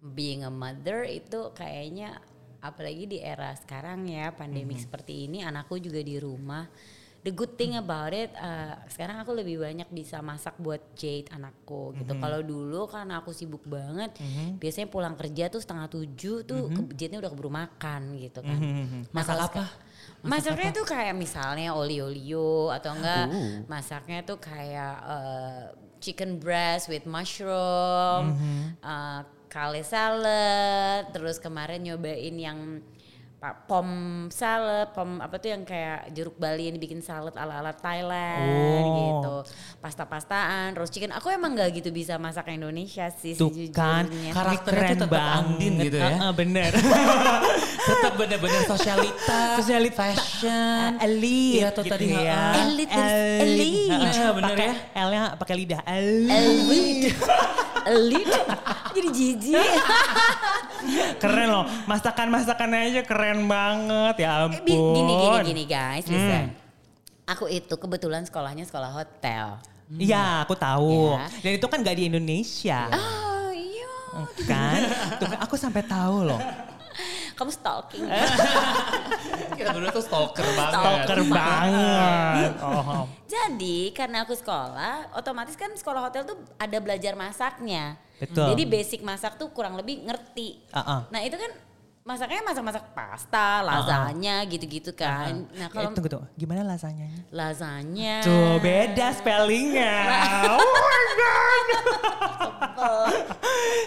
being 0.00 0.48
a 0.48 0.48
mother 0.48 1.04
itu 1.04 1.52
kayaknya 1.52 2.16
apalagi 2.64 3.04
di 3.04 3.18
era 3.20 3.52
sekarang 3.52 4.08
ya 4.08 4.32
pandemik 4.32 4.80
seperti 4.80 5.28
ini 5.28 5.44
anakku 5.44 5.76
juga 5.76 6.00
di 6.00 6.16
rumah. 6.16 6.64
The 7.18 7.30
good 7.30 7.54
thing 7.54 7.74
about 7.74 8.10
it 8.10 8.30
uh, 8.32 8.78
sekarang 8.86 9.18
aku 9.18 9.34
lebih 9.34 9.58
banyak 9.58 9.86
bisa 9.88 10.18
masak 10.20 10.54
buat 10.56 10.78
Jade 10.94 11.26
anakku 11.28 11.92
gitu. 11.94 12.14
Kalau 12.16 12.40
dulu 12.40 12.86
karena 12.86 13.18
aku 13.18 13.30
sibuk 13.30 13.64
banget, 13.64 14.14
biasanya 14.54 14.86
pulang 14.86 15.12
kerja 15.12 15.46
tuh 15.48 15.58
setengah 15.58 15.86
tujuh 15.88 16.42
tuh 16.42 16.60
ke- 16.70 16.94
Jade-nya 16.94 17.18
udah 17.18 17.28
keburu 17.28 17.50
makan 17.50 18.00
gitu 18.16 18.38
kan. 18.40 18.54
Nah, 18.54 19.10
Masak 19.12 19.28
kalau 19.28 19.44
apa? 19.44 19.64
Masaknya 20.20 20.70
tuh 20.72 20.86
kayak 20.86 21.14
misalnya 21.14 21.68
oli-olio 21.72 22.48
atau 22.70 22.90
enggak 22.92 23.26
masaknya 23.66 24.18
tuh 24.22 24.38
kayak 24.38 24.94
uh, 25.00 25.62
chicken 25.98 26.38
breast 26.38 26.86
with 26.86 27.02
mushroom, 27.04 28.34
uh, 28.80 29.20
kale 29.48 29.82
salad, 29.82 31.10
terus 31.10 31.38
kemarin 31.38 31.82
nyobain 31.82 32.34
yang 32.36 32.78
pak 33.38 33.70
pom 33.70 33.86
salad, 34.34 34.90
pom 34.90 35.22
apa 35.22 35.38
tuh 35.38 35.54
yang 35.54 35.62
kayak 35.62 36.10
jeruk 36.10 36.34
Bali 36.34 36.66
yang 36.66 36.74
dibikin 36.74 36.98
salad 36.98 37.30
ala-ala 37.38 37.70
Thailand 37.70 38.42
Oh. 38.42 38.94
gitu. 38.98 39.36
Pasta-pastaan, 39.78 40.74
roast 40.74 40.90
chicken. 40.90 41.14
Aku 41.14 41.30
emang 41.30 41.54
nggak 41.54 41.70
gitu 41.72 41.94
bisa 41.94 42.18
masak 42.18 42.50
Indonesia 42.50 43.06
sih 43.14 43.38
Tuh 43.38 43.54
kan. 43.70 44.10
Karakternya 44.10 44.98
tuh 44.98 45.06
tetap 45.06 45.22
Andin 45.38 45.72
gitu 45.78 45.96
ya. 45.96 46.18
Uh-uh, 46.18 46.32
bener. 46.34 46.70
Tetap 47.88 48.20
bener-bener 48.20 48.68
sosialita, 48.68 49.56
Sosialita. 49.56 49.96
fashion, 50.12 51.00
elite 51.00 51.56
Iya, 51.56 51.68
tuh 51.72 51.88
gitu 51.88 51.94
tadi, 51.96 52.06
ya. 52.12 52.42
Elite 52.60 52.92
elite. 52.92 53.96
Bener 54.36 54.52
pakai 54.52 54.66
ya. 54.68 54.74
L-nya 55.08 55.22
pakai 55.40 55.54
lidah. 55.56 55.80
Elite. 55.88 56.36
Elite. 56.36 57.08
Jadi 58.96 59.08
jijik. 59.10 59.66
Keren 61.18 61.48
loh, 61.48 61.64
masakan-masakannya 61.84 62.78
aja 62.92 63.02
keren 63.04 63.46
banget 63.46 64.24
ya 64.24 64.30
Eh, 64.30 64.44
ampun. 64.48 64.94
Gini 64.94 65.12
gini 65.14 65.38
gini 65.44 65.62
guys, 65.64 66.04
Hmm. 66.06 66.52
Aku 67.28 67.44
itu 67.44 67.76
kebetulan 67.76 68.24
sekolahnya 68.24 68.64
sekolah 68.64 68.88
hotel. 68.88 69.60
Iya, 69.88 70.44
aku 70.44 70.56
tahu. 70.56 71.12
Ya. 71.12 71.28
Dan 71.44 71.52
itu 71.60 71.66
kan 71.68 71.84
gak 71.84 71.96
di 71.96 72.08
Indonesia. 72.08 72.88
Oh 72.88 73.52
iya. 73.52 73.92
Kan? 74.48 74.80
Tuh, 75.20 75.26
kan 75.28 75.38
aku 75.40 75.54
sampai 75.56 75.84
tahu 75.84 76.24
loh. 76.24 76.40
Kamu 77.38 77.54
stalking. 77.54 78.02
Kita 79.58 79.70
berdua 79.70 79.94
tuh 79.94 80.02
stalker 80.02 80.42
banget. 80.58 80.74
Stalker 80.74 81.20
banget. 81.30 82.52
Oh. 82.58 83.06
Jadi 83.30 83.94
karena 83.94 84.26
aku 84.26 84.34
sekolah, 84.34 85.14
otomatis 85.14 85.54
kan 85.54 85.70
sekolah 85.70 86.10
hotel 86.10 86.26
tuh 86.26 86.34
ada 86.58 86.78
belajar 86.82 87.14
masaknya. 87.14 87.94
Betul. 88.18 88.50
Jadi 88.50 88.62
basic 88.66 89.00
masak 89.06 89.38
tuh 89.38 89.54
kurang 89.54 89.78
lebih 89.78 90.02
ngerti. 90.02 90.66
Uh-uh. 90.74 91.06
Nah 91.14 91.20
itu 91.22 91.38
kan 91.38 91.54
masaknya 92.08 92.40
masak-masak 92.40 92.84
pasta, 92.96 93.60
lasanya 93.60 94.40
gitu-gitu 94.48 94.96
kan. 94.96 95.44
Nah 95.52 95.68
Eh, 95.68 95.70
kalau 95.70 95.92
tunggu 95.92 96.08
tuh, 96.08 96.24
gimana 96.34 96.64
lasanyanya? 96.64 97.20
lasanya. 97.28 98.24
Tuh 98.24 98.56
beda 98.58 99.12
spellingnya. 99.12 99.92
oh 100.56 100.72
my 100.88 101.06
god. 101.20 101.68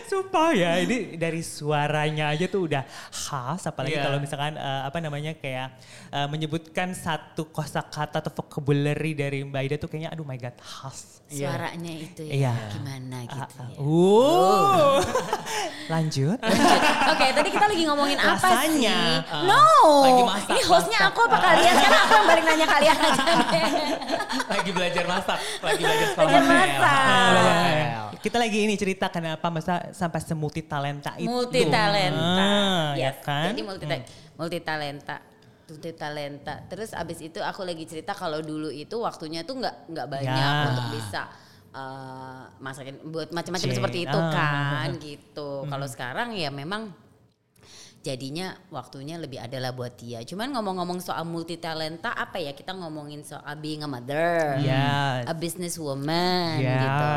Sumpah 0.06 0.52
ya, 0.54 0.78
ini 0.78 1.16
dari 1.16 1.42
suaranya 1.42 2.30
aja 2.30 2.46
tuh 2.46 2.70
udah 2.70 2.84
khas. 3.10 3.66
Apalagi 3.66 3.98
Iya. 3.98 4.04
kalau 4.06 4.18
misalkan 4.20 4.54
eh, 4.54 4.82
apa 4.86 4.98
namanya 5.00 5.32
kayak 5.34 5.68
eh, 6.12 6.28
menyebutkan 6.30 6.94
satu 6.94 7.50
kosakata 7.50 8.22
atau 8.22 8.30
vocabulary 8.32 9.18
dari 9.18 9.42
Mbak 9.42 9.62
Ida 9.66 9.76
tuh 9.80 9.90
kayaknya 9.90 10.14
aduh 10.14 10.22
my 10.22 10.38
god 10.38 10.54
khas. 10.62 11.21
Suaranya 11.32 11.94
itu 11.94 12.22
Iya. 12.22 12.52
ya 12.52 12.70
gimana 12.70 13.18
gitu 13.24 13.40
Ah, 13.40 13.48
ah. 13.56 13.68
ya. 13.68 13.80
Uh. 13.80 14.98
Lanjut. 15.94 16.38
Oke, 17.08 17.26
tadi 17.32 17.50
kita 17.50 17.66
lagi 17.66 17.84
ngomongin 17.84 18.16
apa 18.16 18.36
Rasanya. 18.38 18.68
sih? 19.00 19.16
Ah, 19.28 19.44
no, 19.44 19.64
lagi 20.04 20.24
masak, 20.24 20.50
ini 20.50 20.62
hostnya 20.64 21.00
masak. 21.00 21.12
aku 21.12 21.20
apa 21.26 21.38
kalian? 21.42 21.74
Sekarang 21.74 22.02
aku 22.02 22.14
yang 22.14 22.28
balik 22.28 22.44
nanya 22.46 22.68
kalian 22.70 22.98
aja 22.98 23.24
deh. 23.24 23.66
lagi 24.54 24.70
belajar 24.72 25.04
masak, 25.06 25.40
lagi 25.58 25.82
belajar 25.82 26.08
sekolah 26.08 26.28
Belajar 26.28 26.44
hotel. 26.44 26.80
masak. 26.80 28.20
Kita 28.22 28.38
lagi 28.38 28.60
ini 28.62 28.76
cerita 28.76 29.06
kenapa 29.10 29.48
masa 29.50 29.74
sampai 29.92 30.20
semulti 30.22 30.62
talenta 30.62 31.18
itu. 31.18 31.26
Multi 31.26 31.62
talenta, 31.66 32.22
Ah, 32.22 32.88
ya 32.94 33.10
yes. 33.10 33.18
kan? 33.26 33.50
Jadi 33.50 33.62
multi 33.64 33.86
multi 34.38 34.58
talenta, 34.60 35.18
multi 35.72 35.96
talenta. 35.96 36.68
Terus 36.68 36.92
abis 36.92 37.24
itu 37.24 37.40
aku 37.40 37.64
lagi 37.64 37.88
cerita 37.88 38.12
kalau 38.12 38.44
dulu 38.44 38.68
itu 38.68 39.00
waktunya 39.00 39.42
tuh 39.42 39.56
nggak 39.58 39.76
nggak 39.88 40.08
banyak 40.08 40.36
Ya. 40.36 40.68
untuk 40.68 40.88
bisa 40.92 41.22
eh, 41.72 42.44
masakin 42.60 43.00
buat 43.08 43.32
macam-macam 43.32 43.70
seperti 43.72 44.04
itu 44.04 44.20
Ah. 44.20 44.84
kan 44.84 44.92
gitu. 45.00 45.64
Kalau 45.64 45.88
sekarang 45.88 46.36
ya 46.36 46.52
memang 46.52 46.92
jadinya 48.02 48.58
waktunya 48.68 49.16
lebih 49.16 49.38
adalah 49.38 49.72
buat 49.72 49.94
dia. 49.94 50.20
Cuman 50.20 50.52
ngomong-ngomong 50.52 51.00
soal 51.00 51.22
multi 51.24 51.56
talenta 51.56 52.12
apa 52.12 52.42
ya 52.42 52.52
kita 52.52 52.74
ngomongin 52.74 53.22
soal 53.22 53.56
being 53.56 53.86
a 53.86 53.88
mother, 53.88 54.58
Yes. 54.58 55.30
a 55.30 55.34
business 55.38 55.78
woman 55.78 56.60
Yes. 56.60 56.82
gitu, 56.82 57.08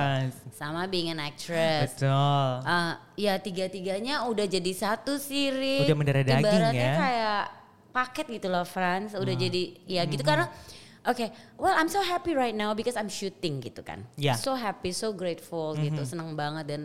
sama 0.54 0.84
being 0.86 1.08
an 1.08 1.18
actress. 1.18 1.96
Betul. 1.96 2.14
Ah, 2.62 3.00
ya 3.16 3.40
tiga-tiganya 3.40 4.22
udah 4.22 4.44
jadi 4.44 4.70
satu 4.70 5.16
sih, 5.16 5.50
Rik. 5.50 5.88
Udah 5.88 5.96
mendarah 5.96 6.22
daging 6.22 6.44
Ibaratnya 6.44 6.78
ya. 6.84 6.94
kayak 6.94 7.44
paket 7.94 8.26
gitu 8.26 8.50
loh, 8.50 8.66
Franz. 8.66 9.14
Udah 9.14 9.38
jadi 9.38 9.78
ya 9.86 10.02
gitu 10.10 10.26
karena 10.26 10.50
Oke, 11.04 11.28
well 11.60 11.76
I'm 11.76 11.92
so 11.92 12.00
happy 12.00 12.32
right 12.32 12.56
now 12.56 12.72
because 12.72 12.96
I'm 12.96 13.12
shooting 13.12 13.60
gitu 13.60 13.84
kan. 13.84 14.08
Ya. 14.16 14.40
So 14.40 14.56
happy, 14.56 14.88
so 14.96 15.12
grateful 15.12 15.76
gitu, 15.76 16.00
senang 16.08 16.32
banget 16.32 16.64
dan 16.64 16.80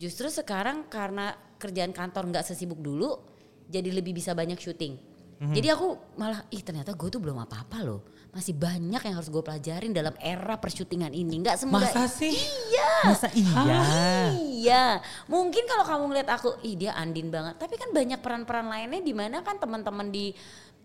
justru 0.00 0.32
sekarang 0.32 0.88
karena 0.88 1.36
kerjaan 1.60 1.92
kantor 1.92 2.32
nggak 2.32 2.48
sesibuk 2.48 2.80
dulu, 2.80 3.20
jadi 3.68 3.92
lebih 3.92 4.16
bisa 4.16 4.32
banyak 4.32 4.56
syuting. 4.56 4.96
Jadi 5.40 5.68
aku 5.72 5.96
malah, 6.20 6.44
ih 6.52 6.60
ternyata 6.60 6.92
gue 6.92 7.08
tuh 7.08 7.20
belum 7.20 7.40
apa-apa 7.44 7.80
loh. 7.80 8.00
Masih 8.30 8.54
banyak 8.54 9.02
yang 9.02 9.14
harus 9.18 9.26
gue 9.26 9.42
pelajarin 9.42 9.90
dalam 9.90 10.14
era 10.22 10.54
persyutingan 10.54 11.10
ini. 11.10 11.42
Nggak 11.42 11.66
semudah 11.66 11.90
Masa 11.90 12.06
sih? 12.06 12.30
Iya. 12.30 12.90
Masa 13.10 13.28
iya? 13.34 13.80
Iya, 14.38 14.84
mungkin 15.26 15.66
kalau 15.66 15.82
kamu 15.82 16.04
ngeliat 16.14 16.28
aku, 16.30 16.62
ih 16.62 16.78
dia 16.78 16.94
Andin 16.94 17.26
banget. 17.32 17.58
Tapi 17.58 17.74
kan 17.74 17.90
banyak 17.90 18.22
peran-peran 18.22 18.70
lainnya 18.70 19.02
di 19.02 19.10
mana 19.10 19.42
kan 19.42 19.58
teman-teman 19.58 20.12
di 20.14 20.30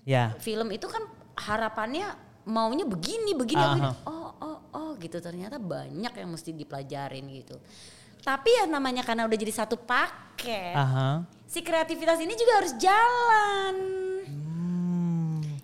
Ya. 0.06 0.38
film 0.38 0.70
itu 0.70 0.86
kan 0.86 1.02
harapannya 1.34 2.14
maunya 2.46 2.86
begini, 2.86 3.34
begini, 3.34 3.62
Aha. 3.62 3.70
begini. 3.74 3.90
Oh, 4.06 4.30
oh, 4.38 4.58
oh 4.74 4.92
gitu. 5.02 5.18
Ternyata 5.18 5.58
banyak 5.58 6.14
yang 6.14 6.30
mesti 6.30 6.54
dipelajarin 6.54 7.26
gitu. 7.30 7.58
Tapi 8.22 8.50
ya 8.58 8.66
namanya 8.66 9.06
karena 9.06 9.26
udah 9.30 9.38
jadi 9.38 9.54
satu 9.54 9.78
paket, 9.78 10.74
Aha. 10.74 11.26
si 11.46 11.62
kreativitas 11.62 12.18
ini 12.18 12.34
juga 12.34 12.58
harus 12.58 12.74
jalan. 12.78 14.05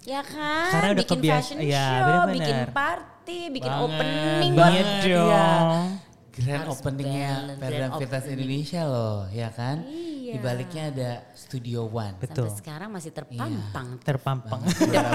Ya 0.04 0.22
kan? 0.22 0.70
Karena 0.72 0.90
udah 0.92 1.04
bikin 1.04 1.14
kebiasa- 1.16 1.42
fashion 1.46 1.58
iya, 1.62 1.86
show, 1.86 2.02
bener-bener. 2.02 2.34
bikin 2.36 2.58
party, 2.72 3.40
bikin 3.52 3.70
Banget, 3.72 3.86
opening 3.86 4.52
buat 4.52 4.62
Banget 4.64 4.88
Iya. 4.88 5.12
dong. 5.12 5.88
Grand 6.32 6.64
Harus 6.64 6.80
openingnya 6.80 7.32
Perdan 7.54 7.92
Vitas 7.94 8.24
opening. 8.24 8.34
Indonesia 8.34 8.82
loh, 8.84 9.18
ya 9.30 9.50
kan? 9.52 9.78
Iya. 9.84 10.32
Di 10.32 10.40
baliknya 10.40 10.84
ada 10.88 11.12
Studio 11.36 11.82
One. 11.86 12.16
Betul. 12.18 12.48
Sampai 12.48 12.56
sekarang 12.58 12.90
masih 12.90 13.12
terpampang 13.12 13.88
Terpampang. 14.00 14.62
Darah 14.64 15.14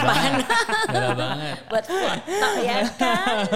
banget. 1.17 1.57
Buat 1.73 1.85
foto 1.89 2.49
ya 2.61 2.79
kan. 2.95 3.49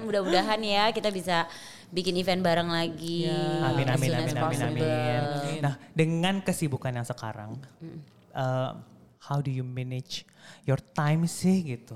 Mudah-mudahan 0.00 0.60
ya 0.64 0.88
kita 0.88 1.12
bisa 1.12 1.44
bikin 1.90 2.16
event 2.16 2.40
bareng 2.40 2.72
lagi. 2.72 3.28
Amin 3.28 3.86
as 3.86 4.00
amin 4.00 4.10
amin 4.10 4.32
amin 4.32 4.36
possible. 4.40 4.82
amin. 4.82 5.60
Nah, 5.60 5.74
dengan 5.92 6.40
kesibukan 6.40 6.90
yang 6.90 7.04
sekarang, 7.04 7.60
uh, 8.32 8.72
how 9.28 9.38
do 9.38 9.50
you 9.50 9.62
manage 9.62 10.26
your 10.66 10.78
time 10.94 11.26
sih 11.30 11.62
gitu? 11.62 11.94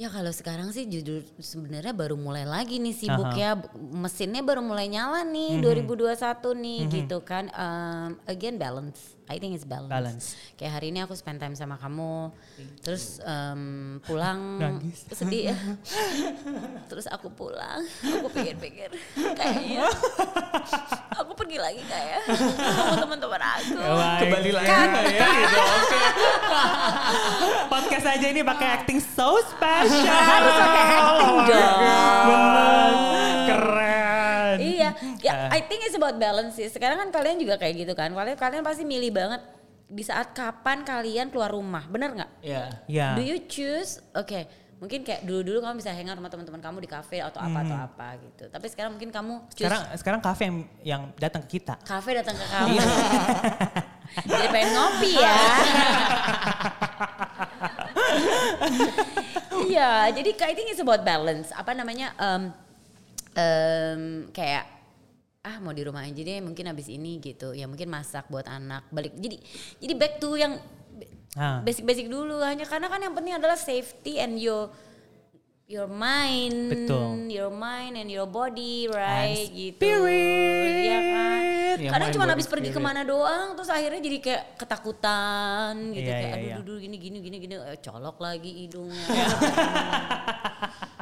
Ya 0.00 0.10
kalau 0.10 0.34
sekarang 0.34 0.74
sih 0.74 0.88
jujur 0.88 1.22
sebenarnya 1.38 1.94
baru 1.94 2.18
mulai 2.18 2.42
lagi 2.42 2.82
nih 2.82 2.96
sibuk 2.96 3.38
ya. 3.38 3.54
Mesinnya 3.76 4.42
baru 4.42 4.58
mulai 4.58 4.90
nyala 4.90 5.22
nih 5.22 5.62
2021 5.62 6.58
nih 6.58 6.80
gitu 6.90 7.22
kan. 7.22 7.46
Um, 7.54 8.18
again 8.26 8.58
balance 8.58 9.14
I 9.24 9.38
think 9.38 9.54
it's 9.54 9.64
balance. 9.64 9.88
Balance. 9.88 10.26
Kayak 10.54 10.72
hari 10.76 10.86
ini 10.90 11.00
aku 11.00 11.14
spend 11.14 11.38
time 11.38 11.54
sama 11.54 11.78
kamu 11.78 12.34
terus 12.78 13.22
um, 13.22 13.96
pulang 14.02 14.58
Nangis. 14.58 15.06
sedih 15.08 15.54
ya 15.54 15.58
terus 16.90 17.06
aku 17.06 17.30
pulang 17.30 17.80
aku 18.02 18.28
pikir-pikir 18.28 18.90
kayaknya 19.32 19.86
aku 21.12 21.32
pergi 21.32 21.56
lagi 21.56 21.80
kayak 21.82 22.20
sama 22.28 22.96
teman-teman 22.98 23.40
aku 23.40 23.78
Kembali 24.20 24.50
lagi 24.52 24.68
Kan. 24.68 24.88
nggak 24.90 25.04
ya 25.06 25.26
gitu. 25.32 25.60
Oke. 25.78 26.00
Podcast 27.70 28.06
aja 28.08 28.26
ini 28.26 28.42
pakai 28.42 28.68
acting 28.76 28.98
so 29.00 29.38
special. 29.40 30.02
harus 30.04 30.54
pakai 30.54 30.84
acting 30.92 31.36
dong 31.48 31.78
Bener. 32.26 32.90
Keren. 33.44 33.90
Iya, 35.20 35.32
ya. 35.32 35.34
I 35.50 35.60
think 35.64 35.84
it's 35.84 35.96
about 35.96 36.16
balance 36.16 36.54
sih. 36.54 36.68
Sekarang 36.68 36.98
kan 36.98 37.08
kalian 37.10 37.38
juga 37.38 37.56
kayak 37.56 37.74
gitu 37.74 37.92
kan. 37.92 38.10
Kalian 38.10 38.36
kalian 38.36 38.62
pasti 38.62 38.82
milih 38.82 39.10
banget 39.10 39.42
di 39.86 40.00
saat 40.00 40.32
kapan 40.32 40.82
kalian 40.82 41.28
keluar 41.28 41.52
rumah, 41.52 41.84
bener 41.84 42.16
nggak? 42.16 42.30
Iya. 42.40 42.64
Ya. 42.88 43.08
Do 43.12 43.20
you 43.20 43.44
choose? 43.44 44.00
Oke, 44.16 44.48
mungkin 44.80 45.04
kayak 45.04 45.22
dulu-dulu 45.22 45.60
kamu 45.60 45.76
bisa 45.78 45.92
hangout 45.92 46.16
sama 46.16 46.28
teman-teman 46.32 46.60
kamu 46.64 46.78
di 46.80 46.88
kafe 46.88 47.20
atau 47.20 47.38
apa 47.38 47.58
atau 47.60 47.76
apa 47.76 48.08
gitu. 48.24 48.44
Tapi 48.48 48.66
sekarang 48.72 48.96
mungkin 48.96 49.12
kamu 49.12 49.34
choose 49.52 49.68
Sekarang 49.68 49.82
sekarang 50.00 50.20
kafe 50.24 50.42
yang 50.48 50.56
yang 50.82 51.02
datang 51.20 51.44
ke 51.44 51.60
kita. 51.60 51.76
kafe 51.84 52.16
datang 52.16 52.34
ke 52.34 52.46
kamu. 52.48 52.76
Jadi 54.28 54.46
pengen 54.52 54.70
ngopi 54.76 55.10
ya. 55.16 55.36
Iya, 59.62 60.10
jadi 60.12 60.30
I 60.36 60.52
think 60.52 60.68
it's 60.68 60.82
about 60.82 61.00
balance. 61.00 61.48
Apa 61.54 61.72
namanya? 61.72 62.12
em, 62.18 62.42
em, 63.32 64.00
kayak 64.34 64.64
ah 65.42 65.58
mau 65.58 65.74
di 65.74 65.82
rumah 65.82 66.06
aja 66.06 66.22
deh 66.22 66.38
mungkin 66.38 66.70
habis 66.70 66.86
ini 66.86 67.18
gitu. 67.18 67.50
Ya 67.50 67.66
mungkin 67.66 67.90
masak 67.90 68.30
buat 68.30 68.46
anak 68.46 68.86
balik. 68.94 69.14
Jadi 69.18 69.42
jadi 69.82 69.92
back 69.98 70.22
to 70.22 70.38
yang 70.38 70.62
Ah. 71.32 71.64
basic-basic 71.64 72.12
dulu 72.12 72.44
hanya 72.44 72.68
karena 72.68 72.92
kan 72.92 73.00
yang 73.00 73.16
penting 73.16 73.32
adalah 73.32 73.56
safety 73.56 74.20
and 74.20 74.36
your 74.36 74.68
your 75.64 75.88
mind 75.88 76.68
Betul. 76.68 77.24
your 77.32 77.48
mind 77.48 77.96
and 77.96 78.12
your 78.12 78.28
body 78.28 78.84
right? 78.92 79.48
And 79.48 79.56
gitu. 79.56 79.80
spirit. 79.80 80.76
ya 80.84 81.00
kan? 81.00 81.40
Ya, 81.80 81.88
kadang 81.88 82.12
cuma 82.12 82.28
habis 82.28 82.44
pergi 82.44 82.68
ke 82.68 82.76
mana 82.76 83.00
doang 83.00 83.56
terus 83.56 83.72
akhirnya 83.72 84.04
jadi 84.04 84.18
kayak 84.20 84.44
ketakutan 84.60 85.72
gitu. 85.96 86.04
Iya, 86.04 86.20
kayak 86.20 86.28
iya, 86.28 86.36
aduh 86.36 86.44
iya. 86.52 86.56
dudu 86.60 86.72
gini 86.84 86.96
gini 87.00 87.18
gini 87.24 87.36
gini. 87.40 87.54
Eh, 87.56 87.80
colok 87.80 88.20
lagi 88.20 88.50
hidungnya 88.68 89.00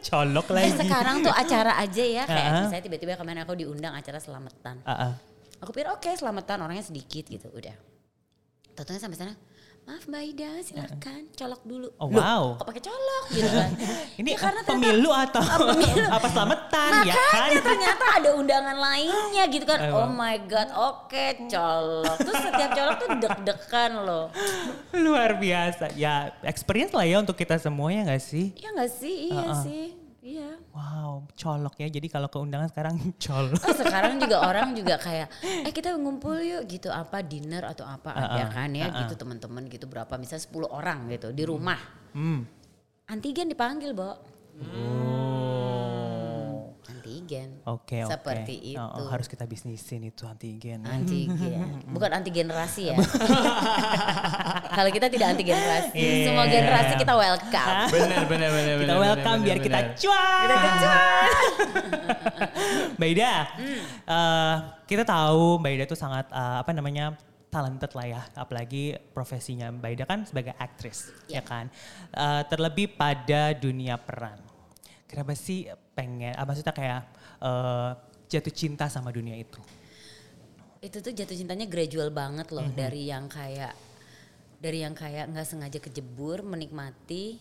Colok 0.00 0.46
eh 0.50 0.54
lagi. 0.54 0.78
sekarang 0.78 1.16
tuh 1.20 1.32
acara 1.32 1.72
aja 1.76 2.00
ya 2.00 2.22
kayak 2.24 2.48
Ah. 2.48 2.60
misalnya 2.62 2.84
tiba-tiba 2.84 3.12
kemarin 3.14 3.42
aku 3.42 3.54
diundang 3.54 3.92
acara 3.92 4.18
selamatan 4.18 4.80
ah. 4.84 5.14
Aku 5.58 5.70
pikir 5.70 5.90
oke 5.90 6.06
selamatan 6.12 6.62
orangnya 6.62 6.82
sedikit 6.82 7.26
gitu 7.26 7.50
udah. 7.50 7.74
Tentunya 8.72 9.02
sampai 9.02 9.18
sana, 9.18 9.34
maaf 9.88 10.04
Mbak 10.04 10.20
Ida 10.28 10.50
silakan 10.60 11.32
colok 11.32 11.62
dulu. 11.64 11.88
Oh, 11.96 12.06
Loh, 12.06 12.20
wow. 12.20 12.42
Kok 12.54 12.66
pakai 12.68 12.84
colok 12.84 13.24
gitu 13.32 13.48
kan? 13.48 13.70
Ini 14.20 14.28
Ya, 14.28 14.36
karena 14.36 14.60
ternyata- 14.60 14.84
pemilu 14.84 15.10
atau 15.10 15.42
apa 16.16 16.26
selamatan 16.28 16.90
ya 17.02 17.14
kan? 17.16 17.48
Makanya 17.48 17.60
ternyata 17.64 18.04
ada 18.12 18.30
undangan 18.36 18.76
lainnya 18.76 19.44
gitu 19.48 19.64
kan. 19.64 19.78
Emang. 19.80 19.96
Oh 19.96 20.08
my 20.12 20.36
god, 20.44 20.68
oke 20.70 21.24
colok. 21.48 22.16
Terus 22.20 22.36
setiap 22.38 22.70
colok 22.70 22.96
tuh 22.98 23.08
deg-degan 23.16 23.92
loh. 23.98 24.26
Luar 24.92 25.34
biasa. 25.34 25.96
Ya 25.96 26.36
experience 26.44 26.92
lah 26.92 27.02
ya 27.02 27.16
untuk 27.18 27.34
kita 27.34 27.56
semua 27.56 27.88
ya 27.88 28.04
gak 28.04 28.20
sih? 28.20 28.52
Iya 28.54 28.68
gak 28.76 28.92
sih? 28.92 29.14
Iya 29.26 29.40
Uh-uh. 29.42 29.62
sih. 29.64 29.84
Wow, 30.78 31.26
colok 31.34 31.74
ya. 31.82 31.90
Jadi 31.90 32.06
kalau 32.06 32.30
ke 32.30 32.38
undangan 32.38 32.70
sekarang 32.70 32.94
colok. 33.26 33.58
Oh 33.66 33.74
sekarang 33.74 34.22
juga 34.22 34.46
orang 34.46 34.78
juga 34.78 34.94
kayak 34.94 35.26
eh 35.66 35.72
kita 35.74 35.98
ngumpul 35.98 36.38
yuk 36.38 36.70
gitu 36.70 36.86
apa 36.94 37.18
dinner 37.26 37.66
atau 37.66 37.82
apa 37.82 38.14
ada 38.14 38.46
Uh-uh, 38.46 38.54
kan 38.54 38.70
ya 38.70 38.86
uh-uh. 38.86 38.98
gitu 39.02 39.14
teman-teman 39.18 39.66
gitu 39.66 39.90
berapa 39.90 40.14
misalnya 40.14 40.46
10 40.46 40.70
orang 40.70 40.98
gitu 41.10 41.34
di 41.34 41.42
rumah. 41.42 41.80
Hmm. 42.14 42.46
Antigen 43.10 43.50
dipanggil, 43.50 43.90
Bo. 43.90 44.14
Oh. 44.70 45.27
Antigen. 47.08 47.48
Oke, 47.64 48.04
oke. 48.04 48.12
Seperti 48.12 48.76
itu. 48.76 48.80
Oh, 48.80 49.00
oh, 49.00 49.08
harus 49.08 49.24
kita 49.24 49.48
bisnisin 49.48 50.04
itu 50.04 50.28
antigen. 50.28 50.84
Antigen. 50.84 51.80
Bukan 51.96 52.10
anti 52.12 52.28
generasi 52.28 52.92
ya. 52.92 52.96
Kalau 54.76 54.90
kita 54.92 55.08
tidak 55.08 55.32
anti 55.32 55.42
generasi, 55.42 55.96
Iya. 55.96 56.24
semua 56.28 56.44
generasi 56.44 56.92
kita 57.00 57.14
welcome. 57.16 57.76
Benar 57.96 58.22
benar 58.28 58.50
benar 58.52 58.74
Kita 58.76 58.94
welcome 58.94 59.38
benar, 59.40 59.46
biar 59.48 59.58
benar, 59.58 59.64
kita 59.64 59.78
cuan. 60.04 60.40
Kita 60.44 60.56
kecuan. 60.60 61.30
Mbak 62.98 63.08
Ida, 63.08 63.32
Hmm. 63.56 63.80
eh, 64.04 64.54
kita 64.84 65.02
tahu 65.02 65.58
Mbak 65.58 65.70
Ida 65.72 65.84
tuh 65.88 65.98
sangat 65.98 66.28
eh, 66.28 66.56
apa 66.60 66.70
namanya 66.70 67.16
talented 67.48 67.88
lah 67.96 68.06
ya, 68.06 68.22
apalagi 68.36 68.92
profesinya 69.10 69.72
Mbak 69.72 69.90
Ida 69.96 70.04
kan 70.04 70.20
sebagai 70.22 70.52
aktris, 70.54 71.08
ya 71.26 71.40
Ya. 71.40 71.42
kan. 71.42 71.72
Eh, 72.12 72.42
terlebih 72.46 72.92
pada 72.92 73.56
dunia 73.56 73.96
peran. 73.96 74.36
Kenapa 75.08 75.32
sih 75.32 75.64
pengen, 75.98 76.30
ah, 76.38 76.46
maksudnya 76.46 76.70
kayak 76.70 77.02
eh, 77.38 77.90
jatuh 78.30 78.54
cinta 78.54 78.86
sama 78.86 79.10
dunia 79.10 79.34
itu? 79.34 79.58
Itu 80.78 81.02
tuh 81.02 81.10
jatuh 81.10 81.34
cintanya 81.34 81.66
gradual 81.66 82.14
banget 82.14 82.54
loh 82.54 82.66
Mhm. 82.66 82.76
dari 82.78 83.10
yang 83.10 83.26
kayak 83.26 83.74
dari 84.58 84.82
yang 84.82 84.94
kayak 84.94 85.30
nggak 85.30 85.46
sengaja 85.46 85.78
kejebur 85.78 86.42
menikmati 86.42 87.38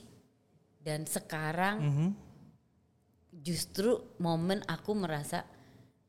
dan 0.82 1.06
sekarang 1.06 1.78
Mhm. 1.82 2.10
justru 3.41 4.02
momen 4.17 4.65
aku 4.65 4.98
merasa 4.98 5.46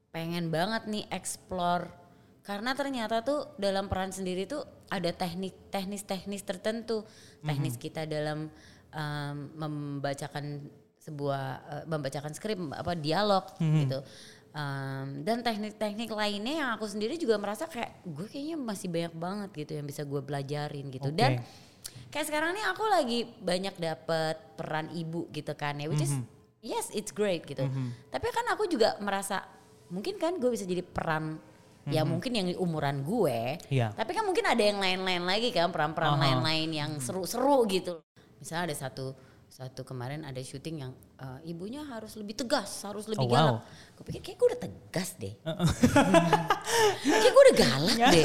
pengen 0.08 0.48
banget 0.48 0.88
nih 0.88 1.04
explore 1.08 1.92
karena 2.40 2.72
ternyata 2.72 3.20
tuh 3.20 3.52
dalam 3.60 3.92
peran 3.92 4.08
sendiri 4.08 4.48
tuh 4.48 4.64
ada 4.88 5.12
teknik 5.12 5.68
teknis-teknis 5.68 6.44
tertentu 6.44 7.04
teknis 7.40 7.76
kita 7.76 8.08
dalam 8.08 8.48
um, 8.88 9.36
membacakan 9.52 10.64
sebuah 11.08 11.44
uh, 11.64 11.84
membacakan 11.86 12.32
skrip 12.32 12.60
apa 12.70 12.92
dialog 12.94 13.44
gitu 13.58 14.00
Um, 14.48 15.22
dan 15.22 15.44
teknik-teknik 15.44 16.08
lainnya 16.08 16.54
yang 16.56 16.70
aku 16.72 16.88
sendiri 16.88 17.14
juga 17.14 17.36
merasa 17.36 17.68
kayak 17.68 18.00
gue 18.02 18.26
kayaknya 18.26 18.56
masih 18.56 18.88
banyak 18.88 19.14
banget 19.14 19.50
gitu 19.54 19.72
yang 19.76 19.86
bisa 19.86 20.02
gue 20.02 20.18
pelajarin 20.18 20.88
gitu 20.88 21.12
Oke. 21.12 21.14
dan 21.14 21.44
kayak 22.08 22.26
sekarang 22.26 22.56
nih 22.56 22.64
aku 22.66 22.82
lagi 22.88 23.18
banyak 23.38 23.76
dapet 23.76 24.40
peran 24.56 24.88
ibu 24.90 25.28
gitu 25.30 25.52
kan 25.52 25.76
ya 25.76 25.86
which 25.86 26.00
is 26.00 26.16
Mhm. 26.16 26.24
yes 26.64 26.88
it's 26.90 27.12
great 27.12 27.44
gitu 27.44 27.68
tapi 28.08 28.26
kan 28.32 28.48
aku 28.50 28.64
juga 28.66 28.96
merasa 28.98 29.44
mungkin 29.92 30.16
kan 30.16 30.40
gue 30.40 30.50
bisa 30.50 30.64
jadi 30.64 30.80
peran 30.80 31.36
ya 31.86 32.02
mungkin 32.02 32.32
yang 32.32 32.48
umuran 32.56 33.04
gue 33.04 33.60
Mhm. 33.62 33.68
Iya. 33.68 33.92
tapi 33.94 34.16
kan 34.16 34.24
mungkin 34.24 34.48
ada 34.48 34.64
yang 34.64 34.80
lain-lain 34.80 35.28
lagi 35.28 35.52
kan 35.52 35.68
peran-peran 35.68 36.16
Aha. 36.18 36.24
lain-lain 36.24 36.68
yang 36.72 36.90
seru-seru 36.98 37.68
gitu 37.68 38.00
misalnya 38.40 38.72
ada 38.72 38.76
satu 38.80 39.12
satu 39.58 39.82
kemarin 39.82 40.22
ada 40.22 40.38
syuting 40.38 40.76
yang 40.78 40.94
eh, 41.18 41.40
ibunya 41.44 41.82
harus 41.82 42.14
lebih 42.14 42.38
tegas 42.38 42.86
harus 42.86 43.10
lebih 43.10 43.26
Oh, 43.26 43.28
galak 43.28 43.54
wow. 43.58 43.66
gue 43.92 44.04
pikir 44.06 44.20
kayak 44.22 44.36
gue 44.38 44.46
udah 44.46 44.60
tegas 44.62 45.08
deh 45.18 45.34
kayak 47.10 47.26
gue 47.28 47.42
udah 47.42 47.56
galak 47.58 47.98
deh 48.08 48.24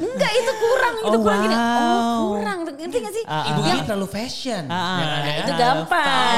enggak 0.00 0.32
itu 0.32 0.52
kurang 0.56 0.94
itu 0.96 1.08
Oh, 1.10 1.20
kurang 1.20 1.40
gini 1.44 1.52
oh 1.52 1.60
wow. 1.60 2.20
kurang 2.34 2.58
ngerti 2.64 2.98
gak 2.98 3.12
sih 3.12 3.24
Ah, 3.28 3.44
Ibu 3.46 3.60
ah. 3.60 3.68
ini 3.68 3.80
terlalu 3.84 4.08
fashion. 4.08 4.64
Jangan 4.64 4.96
Nah, 4.96 5.20
ya. 5.20 5.34
itu 5.36 5.52
gampang. 5.54 6.32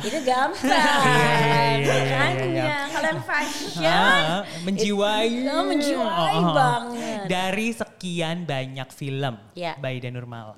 itu 0.00 0.18
gampang. 0.22 1.02
Iya, 1.02 1.34
iya, 1.74 1.94
iya, 1.98 2.22
Makanya 2.22 2.78
kalau 2.88 3.08
yang 3.10 3.22
fashion 3.24 3.82
Ah, 3.84 4.38
menjiwai. 4.62 5.26
itu 5.42 5.58
menjiwai 5.66 6.06
Oh, 6.06 6.38
oh, 6.38 6.44
oh. 6.44 6.54
banget. 6.54 7.20
Dari 7.26 7.68
sekian 7.72 8.36
banyak 8.44 8.88
film 8.88 9.34
Ya. 9.52 9.74
by 9.76 9.98
Ida 9.98 10.08
Nurmal. 10.08 10.54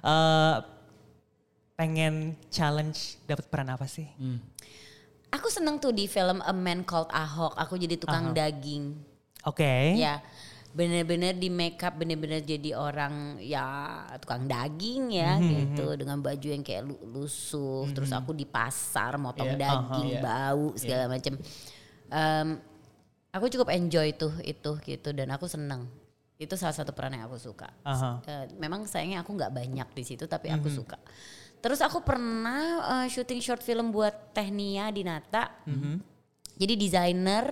eh, 0.00 0.56
pengen 1.80 2.36
challenge 2.52 3.16
dapat 3.24 3.48
peran 3.48 3.72
apa 3.72 3.88
sih? 3.88 4.04
Aku 5.32 5.48
seneng 5.48 5.80
tuh 5.80 5.96
di 5.96 6.04
film 6.04 6.44
A 6.44 6.52
Man 6.52 6.84
Called 6.84 7.08
Ahok. 7.08 7.56
Aku 7.56 7.80
jadi 7.80 7.96
tukang 7.96 8.30
Ahok. 8.30 8.36
daging. 8.36 8.84
Oke. 9.48 9.96
Ya, 9.96 10.20
bener-bener 10.76 11.32
di 11.32 11.48
make 11.48 11.80
up, 11.80 11.96
bener-bener 11.96 12.44
jadi 12.44 12.76
orang 12.76 13.40
ya 13.40 13.64
tukang 14.20 14.44
daging 14.44 15.16
ya 15.16 15.40
Mhm, 15.40 15.48
gitu 15.72 15.96
dengan 15.96 16.20
baju 16.20 16.44
yang 16.44 16.60
kayak 16.60 16.84
lu- 16.84 17.00
lusuh. 17.08 17.88
Terus 17.96 18.12
aku 18.12 18.36
di 18.36 18.44
pasar 18.44 19.16
motong 19.16 19.56
Iya, 19.56 19.64
daging, 19.64 20.06
aha, 20.12 20.12
iya. 20.12 20.20
bau 20.20 20.76
segala 20.76 21.08
macem. 21.08 21.40
Em, 22.10 22.48
aku 23.32 23.48
cukup 23.48 23.72
enjoy 23.72 24.12
tuh 24.12 24.36
itu 24.44 24.76
gitu 24.84 25.08
dan 25.10 25.32
aku 25.32 25.48
seneng. 25.48 25.88
Itu 26.36 26.60
salah 26.60 26.76
satu 26.76 26.92
peran 26.92 27.16
yang 27.16 27.24
aku 27.24 27.40
suka. 27.40 27.72
Aha. 27.80 28.20
Eh, 28.26 28.44
memang 28.58 28.84
sayangnya 28.84 29.24
aku 29.24 29.32
nggak 29.32 29.52
banyak 29.54 29.88
di 29.94 30.04
situ 30.04 30.28
tapi 30.28 30.52
aku 30.52 30.68
Mhm. 30.68 30.76
suka. 30.76 30.98
Terus 31.60 31.80
aku 31.84 32.00
pernah 32.00 32.60
eh, 33.04 33.06
syuting 33.12 33.40
short 33.44 33.60
film 33.60 33.92
buat 33.92 34.32
Tehnia 34.32 34.88
di 34.90 35.04
Nata. 35.04 35.48
Mhm. 35.68 36.00
Jadi 36.60 36.74
desainer 36.76 37.46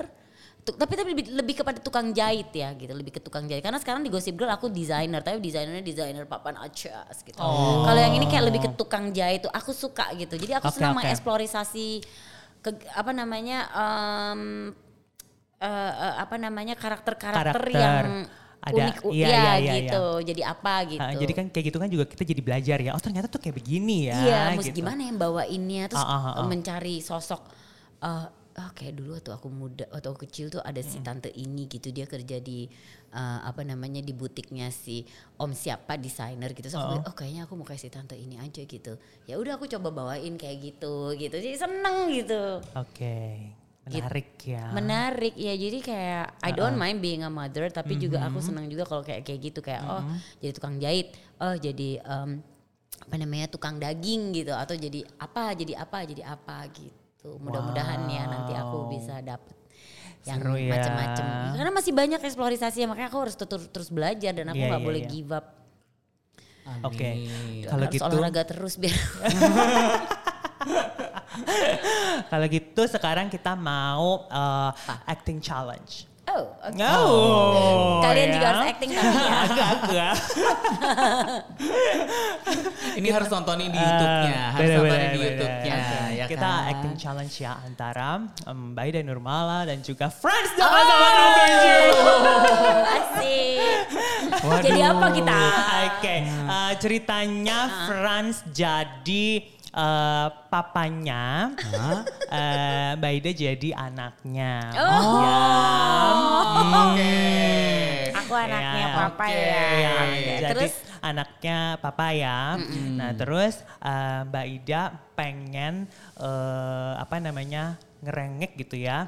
tapi 0.76 1.00
tapi 1.00 1.08
lebih, 1.16 1.32
lebih 1.32 1.54
kepada 1.64 1.80
tukang 1.80 2.12
jahit 2.12 2.52
ya 2.52 2.68
gitu, 2.76 2.92
lebih 2.92 3.16
ke 3.16 3.20
tukang 3.24 3.48
jahit. 3.48 3.64
Karena 3.64 3.80
sekarang 3.80 4.04
di 4.04 4.12
Gossip 4.12 4.36
Girl 4.36 4.52
aku 4.52 4.68
desainer, 4.68 5.24
tapi 5.24 5.40
desainernya 5.40 5.80
desainer 5.80 6.28
papan 6.28 6.60
ajas 6.60 7.16
gitu. 7.24 7.40
Kalau 7.40 7.96
yang 7.96 8.12
ini 8.12 8.28
kayak 8.28 8.44
lebih 8.52 8.60
ke 8.68 8.70
tukang 8.76 9.08
jahit 9.08 9.48
tuh 9.48 9.52
aku 9.52 9.72
suka 9.72 10.12
gitu. 10.12 10.36
Jadi 10.36 10.52
aku 10.60 10.68
Oke, 10.68 10.76
senang 10.76 10.92
oke. 10.92 11.00
mengeksplorisasi 11.04 11.88
ke 12.60 12.70
apa 12.92 13.10
namanya 13.14 13.58
em, 13.72 14.40
eh, 15.62 15.92
eh, 15.94 16.14
apa 16.20 16.36
namanya 16.36 16.74
karakter-karakter 16.76 17.54
Karakter. 17.56 17.72
yang 17.72 18.28
Ada, 18.58 18.74
unik 18.74 18.96
iya, 19.14 19.26
ya 19.26 19.30
iya, 19.30 19.52
iya, 19.62 19.74
gitu. 19.80 20.04
Jadi 20.26 20.42
apa 20.42 20.74
gitu. 20.90 21.02
Ah, 21.02 21.14
jadi 21.14 21.32
kan 21.32 21.46
kayak 21.48 21.64
gitu 21.70 21.78
kan 21.78 21.88
juga 21.88 22.04
kita 22.10 22.22
jadi 22.26 22.42
belajar 22.42 22.78
ya. 22.82 22.90
Oh 22.92 23.02
ternyata 23.02 23.30
tuh 23.30 23.38
kayak 23.38 23.56
begini 23.58 24.10
ya. 24.10 24.18
Iya, 24.18 24.40
mesti 24.58 24.74
gitu. 24.74 24.82
gimana 24.82 25.00
yang 25.06 25.18
bawainnya 25.18 25.84
terus 25.88 26.02
Ah, 26.02 26.10
ah, 26.10 26.42
ah. 26.42 26.46
mencari 26.46 26.98
sosok 26.98 27.42
eh 27.98 28.26
ah, 28.58 28.70
kayak 28.74 28.98
dulu 28.98 29.14
waktu 29.14 29.30
aku 29.30 29.48
muda 29.50 29.86
waktu 29.94 30.06
aku 30.10 30.26
kecil 30.26 30.50
tuh 30.50 30.58
ada 30.62 30.82
si 30.82 30.98
tante 30.98 31.30
ini 31.30 31.70
gitu 31.70 31.94
dia 31.94 32.10
kerja 32.10 32.42
di 32.42 32.66
eh, 33.14 33.38
apa 33.46 33.62
namanya 33.62 34.02
di 34.02 34.10
butiknya 34.10 34.70
si 34.74 35.06
om 35.38 35.54
siapa 35.54 35.94
desainer 35.94 36.50
gitu 36.54 36.66
so 36.66 36.82
aku 36.82 36.86
bilang, 36.90 37.06
oh 37.06 37.14
kayaknya 37.14 37.42
aku 37.46 37.54
mau 37.54 37.66
kayak 37.66 37.82
si 37.82 37.88
tante 37.90 38.18
ini 38.18 38.34
aja 38.38 38.62
gitu 38.66 38.98
ya 39.30 39.38
udah 39.38 39.58
aku 39.58 39.70
coba 39.70 39.94
bawain 39.94 40.34
kayak 40.34 40.74
gitu 40.74 41.14
gitu 41.14 41.36
jadi 41.38 41.54
seneng 41.54 42.10
gitu 42.10 42.58
Oke. 42.74 43.54
Menarik 43.88 44.28
ya. 44.40 44.64
menarik 44.70 45.34
ya 45.34 45.54
jadi 45.54 45.78
kayak 45.80 46.24
I 46.40 46.50
don't 46.50 46.76
mind 46.76 46.98
being 46.98 47.22
a 47.22 47.30
mother 47.30 47.68
tapi 47.68 47.96
juga 47.96 48.24
aku 48.24 48.38
senang 48.38 48.68
juga 48.68 48.84
kalau 48.84 49.00
kayak 49.00 49.24
kayak 49.24 49.40
gitu 49.40 49.60
kayak 49.60 49.82
oh 49.82 50.02
jadi 50.38 50.52
tukang 50.52 50.76
jahit 50.76 51.10
oh 51.38 51.54
jadi 51.54 51.98
em, 51.98 52.44
apa 52.98 53.14
namanya 53.16 53.46
tukang 53.48 53.78
daging 53.78 54.32
gitu 54.32 54.52
atau 54.52 54.74
jadi 54.74 55.00
apa 55.16 55.54
jadi 55.54 55.72
apa 55.78 55.98
jadi 56.04 56.22
apa 56.26 56.56
gitu 56.74 57.38
mudah-mudahan 57.38 58.04
ya 58.06 58.24
nanti 58.26 58.52
aku 58.52 58.84
Wow. 58.84 58.90
bisa 58.90 59.14
dapet 59.20 59.56
yang 60.26 60.42
ya. 60.44 60.68
macam-macam 60.68 61.24
karena 61.56 61.70
masih 61.72 61.92
banyak 61.94 62.20
eksplorasi 62.20 62.84
makanya 62.84 63.08
aku 63.08 63.18
harus 63.24 63.34
terus 63.34 63.64
terus 63.70 63.88
belajar 63.88 64.34
dan 64.34 64.50
aku 64.50 64.60
Iya, 64.60 64.68
nggak 64.68 64.82
iya, 64.82 64.88
boleh 64.92 65.02
iya. 65.02 65.08
give 65.08 65.32
up 65.32 65.46
Oke. 66.84 67.00
Amin. 67.00 67.64
Kalau 67.64 67.84
gitu 67.88 68.04
olahraga 68.04 68.44
terus 68.44 68.76
biar 68.76 68.92
kalau 72.32 72.46
gitu 72.46 72.82
sekarang 72.84 73.26
kita 73.26 73.52
mau 73.52 74.24
uh, 74.26 74.70
acting 75.04 75.38
challenge. 75.38 76.08
oh 76.28 76.44
oke 76.60 76.76
Oh. 76.76 78.04
kalian 78.04 78.28
ya. 78.28 78.34
juga 78.36 78.46
harus 78.50 78.64
acting 78.68 78.90
tapi 78.92 79.16
ya 79.16 79.32
Agak 79.48 79.68
agak. 79.80 80.14
Ini 82.98 83.08
harus 83.08 83.28
nontonin 83.28 83.68
di 83.70 83.78
YouTube-nya, 83.78 84.40
harus 84.52 84.68
nontonin 84.74 85.08
di. 85.08 85.18
YouTube-nya, 85.22 85.76
ya 86.12 86.24
kita 86.26 86.44
kan? 86.44 86.68
acting 86.68 86.94
challenge 86.98 87.34
ya 87.38 87.52
antara 87.62 88.26
um, 88.44 88.74
Baida 88.74 89.00
Nurmala 89.00 89.64
dan 89.64 89.80
juga 89.80 90.10
Friends 90.10 90.52
Oh. 90.58 90.66
sama 90.66 90.80
sama 90.82 91.08
asik 92.98 93.86
jadi 94.60 94.80
apa 94.84 95.06
kita 95.14 95.38
Oke, 95.88 96.16
uh, 96.44 96.72
ceritanya 96.76 97.58
Franz 97.86 98.42
jadi 98.50 99.46
uh, 99.78 100.26
papanya, 100.50 101.54
uh, 102.26 102.92
Baida 102.98 103.30
jadi 103.30 103.70
anaknya. 103.72 104.74
Oh. 104.74 105.22
Ya. 105.22 105.38
Oke. 106.58 107.16
Aku 108.18 108.32
anaknya 108.34 108.84
Ya, 108.84 108.96
papa 108.98 109.24
oke. 109.24 109.38
ya. 109.38 109.64
Oke. 109.96 110.18
Jadi 110.18 110.44
Terus 110.50 110.74
anaknya 111.00 111.56
papa 111.78 112.06
ya. 112.10 112.38
Nah 112.92 113.10
terus 113.14 113.54
uh, 113.80 114.26
Mbak 114.26 114.46
Ida 114.52 114.82
pengen 115.14 115.86
uh, 116.18 116.98
apa 116.98 117.16
namanya 117.18 117.78
ngerengek 118.02 118.58
gitu 118.58 118.76
ya. 118.76 119.06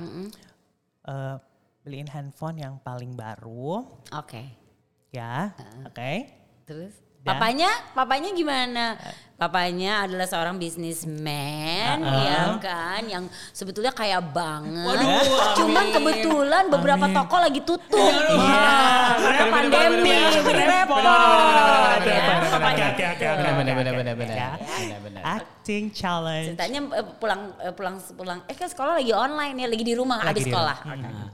Uh, 1.00 1.36
beliin 1.80 2.06
handphone 2.06 2.60
yang 2.60 2.76
paling 2.78 3.12
baru 3.12 3.84
oke. 4.08 4.42
ya. 5.10 5.52
Oke. 5.84 6.28
Terus 6.64 6.94
Dan- 6.94 7.09
papanya, 7.24 7.70
papanya 7.92 8.30
gimana? 8.32 8.96
Papanya 9.40 10.04
adalah 10.04 10.28
seorang 10.28 10.60
bisnismen, 10.60 11.96
Uh-uh. 12.04 12.20
ya 12.28 12.60
kan, 12.60 13.00
yang 13.08 13.24
sebetulnya 13.56 13.88
kaya 13.88 14.20
banget. 14.20 14.84
Waduh, 14.84 15.56
Cuman 15.56 15.88
amin. 15.88 15.96
kebetulan 15.96 16.64
beberapa 16.68 17.08
Amin. 17.08 17.16
toko 17.16 17.36
lagi 17.40 17.60
tutup. 17.64 18.12
Iya. 18.36 18.68
Karena 19.16 19.44
pandemi, 19.48 20.12
repot. 20.44 21.00
Ya. 21.00 21.16
oke, 21.96 22.12
oke, 22.84 23.04
gitu. 23.16 23.16
oke, 23.16 24.28
ya. 24.28 24.50
Acting 25.24 25.84
challenge. 25.96 26.46
Ceritanya 26.52 26.80
eh, 27.00 27.06
pulang 27.16 27.40
eh, 27.64 27.72
pulang 27.72 27.96
pulang 28.16 28.38
eh 28.44 28.56
kan 28.56 28.68
sekolah 28.68 29.00
lagi 29.00 29.12
online 29.16 29.56
ya, 29.56 29.66
lagi 29.72 29.84
di 29.88 29.94
rumah 29.96 30.20
Lagi 30.20 30.28
habis 30.36 30.44
di 30.44 30.52
sekolah. 30.52 30.76
rumah. 30.84 30.96
Hmm. 31.00 31.28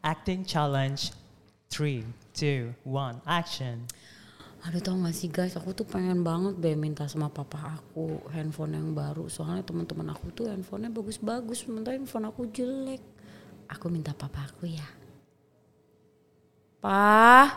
Acting 0.00 0.40
challenge. 0.48 1.12
Three, 1.68 2.08
two, 2.32 2.72
one, 2.88 3.20
action. 3.28 3.84
Aduh 4.68 4.84
tau 4.84 5.00
gak 5.00 5.16
sih 5.16 5.32
guys, 5.32 5.56
aku 5.56 5.72
tuh 5.72 5.88
pengen 5.88 6.20
banget 6.20 6.60
deh 6.60 6.76
minta 6.76 7.08
sama 7.08 7.32
papa 7.32 7.80
aku 7.80 8.20
handphone 8.28 8.76
yang 8.76 8.92
baru. 8.92 9.24
Soalnya 9.32 9.64
teman-teman 9.64 10.12
aku 10.12 10.28
tuh 10.28 10.52
handphonenya 10.52 10.92
bagus-bagus, 10.92 11.64
sementara 11.64 11.96
handphone 11.96 12.28
aku 12.28 12.44
jelek. 12.52 13.00
Aku 13.72 13.88
minta 13.88 14.12
papa 14.12 14.44
aku 14.44 14.68
ya. 14.68 14.84
Pa, 16.84 17.48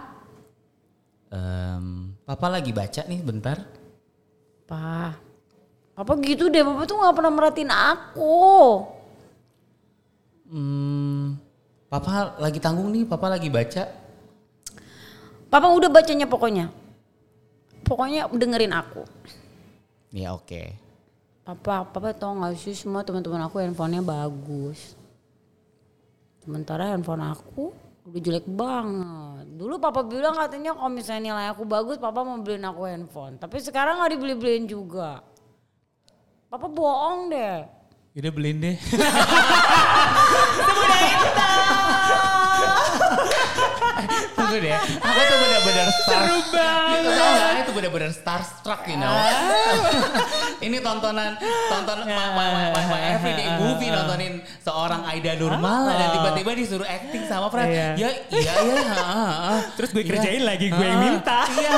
Em, 1.32 2.12
Papa 2.24 2.48
lagi 2.48 2.72
baca 2.72 3.04
nih 3.08 3.20
bentar. 3.24 3.60
pa. 4.68 5.16
Papa 5.92 6.16
gitu 6.24 6.48
deh, 6.48 6.64
papa 6.64 6.88
tuh 6.88 6.96
gak 6.96 7.16
pernah 7.16 7.32
merhatiin 7.32 7.72
aku. 7.72 8.40
Hmm, 10.48 11.36
Papa 11.92 12.40
lagi 12.40 12.60
tanggung 12.64 12.88
nih, 12.88 13.04
Papa 13.04 13.28
lagi 13.28 13.52
baca. 13.52 13.84
Papa 15.52 15.68
udah 15.76 15.92
bacanya 15.92 16.24
pokoknya. 16.24 16.81
Pokoknya 17.86 18.28
dengerin 18.32 18.74
aku. 18.76 19.04
Ya 20.12 20.36
oke. 20.36 20.76
Papa, 21.42 21.88
papa 21.90 22.14
tau 22.14 22.38
gak 22.38 22.54
sih 22.60 22.78
semua 22.78 23.02
teman-teman 23.02 23.48
aku 23.48 23.60
handphonenya 23.60 24.06
bagus. 24.06 24.94
Sementara 26.44 26.94
handphone 26.94 27.26
aku 27.26 27.74
udah 28.06 28.22
jelek 28.22 28.46
banget. 28.46 29.46
Dulu 29.58 29.76
papa 29.82 30.06
bilang 30.06 30.38
katanya 30.38 30.78
kalau 30.78 30.92
misalnya 30.94 31.22
nilai 31.32 31.48
aku 31.50 31.66
bagus 31.66 31.98
papa 31.98 32.22
mau 32.22 32.38
beliin 32.40 32.66
aku 32.66 32.86
handphone. 32.86 33.42
Tapi 33.42 33.58
sekarang 33.58 34.02
gak 34.02 34.14
dibeli-beliin 34.14 34.70
juga. 34.70 35.26
Papa 36.52 36.68
bohong 36.68 37.32
deh. 37.32 37.64
Udah 38.12 38.32
beliin 38.36 38.60
deh. 38.60 38.78
Tunggu 44.32 44.58
deh, 44.58 44.74
aku 44.76 45.20
tuh 45.22 45.38
benar-benar 45.40 45.88
star. 45.94 46.22
Seru 46.22 46.40
banget. 46.52 47.00
Itu 47.02 47.10
gak, 47.12 47.52
itu 47.62 47.72
benar-benar 47.72 48.12
starstruck 48.12 48.82
you 48.86 48.98
know. 48.98 49.14
Ini 50.60 50.78
tontonan, 50.80 51.32
tonton 51.68 51.98
my, 52.04 52.28
my, 52.32 52.48
my, 52.50 52.68
my, 52.70 52.84
my 52.88 53.02
everyday 53.12 53.50
movie 53.58 53.90
nontonin 53.90 54.34
seorang 54.60 55.02
Aida 55.06 55.34
Nurmala 55.36 55.94
dan 55.94 56.08
tiba-tiba 56.14 56.52
disuruh 56.54 56.86
acting 56.86 57.24
sama 57.26 57.50
Fran. 57.50 57.66
Iya. 57.66 57.88
Ya 57.98 58.10
iya 58.30 58.54
iya. 58.62 58.82
ha. 58.88 59.04
Terus 59.74 59.90
gue 59.92 60.02
Iya. 60.02 60.10
kerjain 60.12 60.44
lagi, 60.44 60.68
gue 60.68 60.86
yang 60.86 61.00
minta. 61.00 61.40
Iya. 61.48 61.74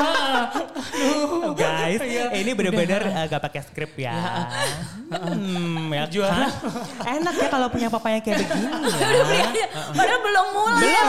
Guys, 1.54 2.00
Iya. 2.00 2.24
ini 2.34 2.50
bener-bener 2.52 3.00
uh, 3.04 3.24
gak 3.26 3.42
pakai 3.42 3.60
skrip 3.62 3.92
ya. 3.96 4.14
Hmm, 5.10 5.88
ya 5.88 6.04
Juara. 6.08 6.48
Enak 7.04 7.34
ya 7.36 7.48
kalau 7.48 7.68
punya 7.68 7.88
papanya 7.88 8.20
kayak 8.20 8.42
begini 8.42 8.66
ya. 9.54 9.66
Padahal 9.92 10.20
belum 10.20 10.46
mulai 10.52 10.88
ya. 10.90 11.04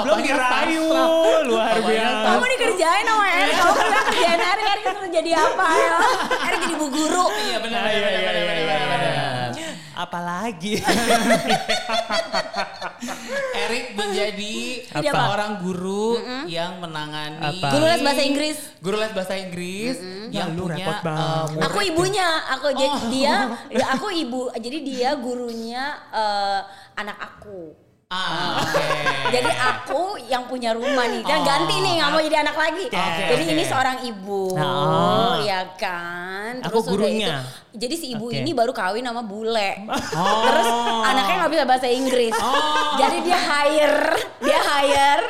Belum 0.00 0.18
dirayu, 0.26 0.86
luar 1.46 1.76
biasa. 1.78 2.26
Kamu 2.28 2.46
dikerjain 2.50 3.04
sama 3.04 3.26
Erik. 3.28 3.54
Kamu 3.54 3.72
bilang 3.76 4.04
kerjain 4.06 4.40
Erik. 4.42 4.64
Erik 4.66 4.84
terus 4.86 5.10
jadi 5.12 5.30
apa 5.32 5.66
ya? 5.72 5.96
Erik 6.42 6.58
jadi 6.60 6.74
bu 6.74 6.86
guru. 6.88 7.24
Iya 7.30 7.58
benar 7.58 7.82
iya, 7.86 8.08
iya, 8.08 8.30
iya, 8.32 8.54
iya. 8.54 8.76
benar. 8.84 9.48
Apalagi. 9.96 10.74
Erik 13.56 13.86
menjadi 13.92 14.54
Jadi 14.88 15.08
apa? 15.08 15.16
seorang 15.18 15.52
guru 15.58 16.20
yang 16.46 16.78
menangani 16.78 17.40
Apa? 17.40 17.68
Guru 17.72 17.84
les 17.84 18.00
bahasa 18.00 18.22
Inggris. 18.22 18.58
Guru 18.78 18.96
les 18.96 19.12
bahasa 19.12 19.34
Inggris 19.34 19.96
yang 20.28 20.52
Ya, 20.52 20.54
lu 20.54 20.68
punya 20.68 20.84
repot 20.84 20.98
banget. 21.02 21.46
murid. 21.48 21.64
Aku 21.66 21.78
ibunya, 21.82 22.28
aku 22.46 22.66
jadi 22.72 22.98
dia, 23.08 23.34
dia- 23.70 23.90
aku 23.94 24.06
ibu, 24.10 24.40
jadi 24.54 24.78
dia 24.80 25.10
gurunya 25.16 25.84
eh, 26.10 26.60
anak 26.94 27.16
aku. 27.18 27.85
Ah, 28.16 28.64
oke. 28.64 28.84
Jadi 29.28 29.50
aku 29.52 30.00
yang 30.24 30.46
punya 30.46 30.72
rumah 30.72 31.04
nih, 31.04 31.20
kan 31.20 31.38
Oh. 31.38 31.44
ganti 31.44 31.74
nih 31.76 31.92
nggak 31.96 32.08
mau 32.08 32.20
jadi 32.20 32.36
anak 32.40 32.56
lagi. 32.56 32.84
Oke, 32.88 33.22
jadi 33.28 33.44
ini 33.46 33.62
seorang 33.62 33.96
ibu, 34.02 34.44
Oh. 34.54 35.36
ya 35.42 35.68
kan. 35.76 36.64
Aku 36.64 36.80
udah 36.80 36.88
gurunya. 36.88 37.28
itu- 37.36 37.76
jadi 37.76 37.94
si 37.94 38.06
ibu 38.10 38.26
Oke. 38.26 38.38
ini 38.38 38.50
baru 38.50 38.72
kawin 38.72 39.04
sama 39.04 39.20
bule. 39.20 39.84
Oh. 40.16 40.42
Terus 40.42 40.68
anaknya 41.04 41.34
nggak 41.38 41.52
bisa 41.52 41.64
bahasa 41.64 41.86
Inggris. 41.86 42.32
Jadi 42.96 43.16
dia 43.20 43.36
hire, 43.38 44.00
dia 44.40 44.58
hire 44.58 45.24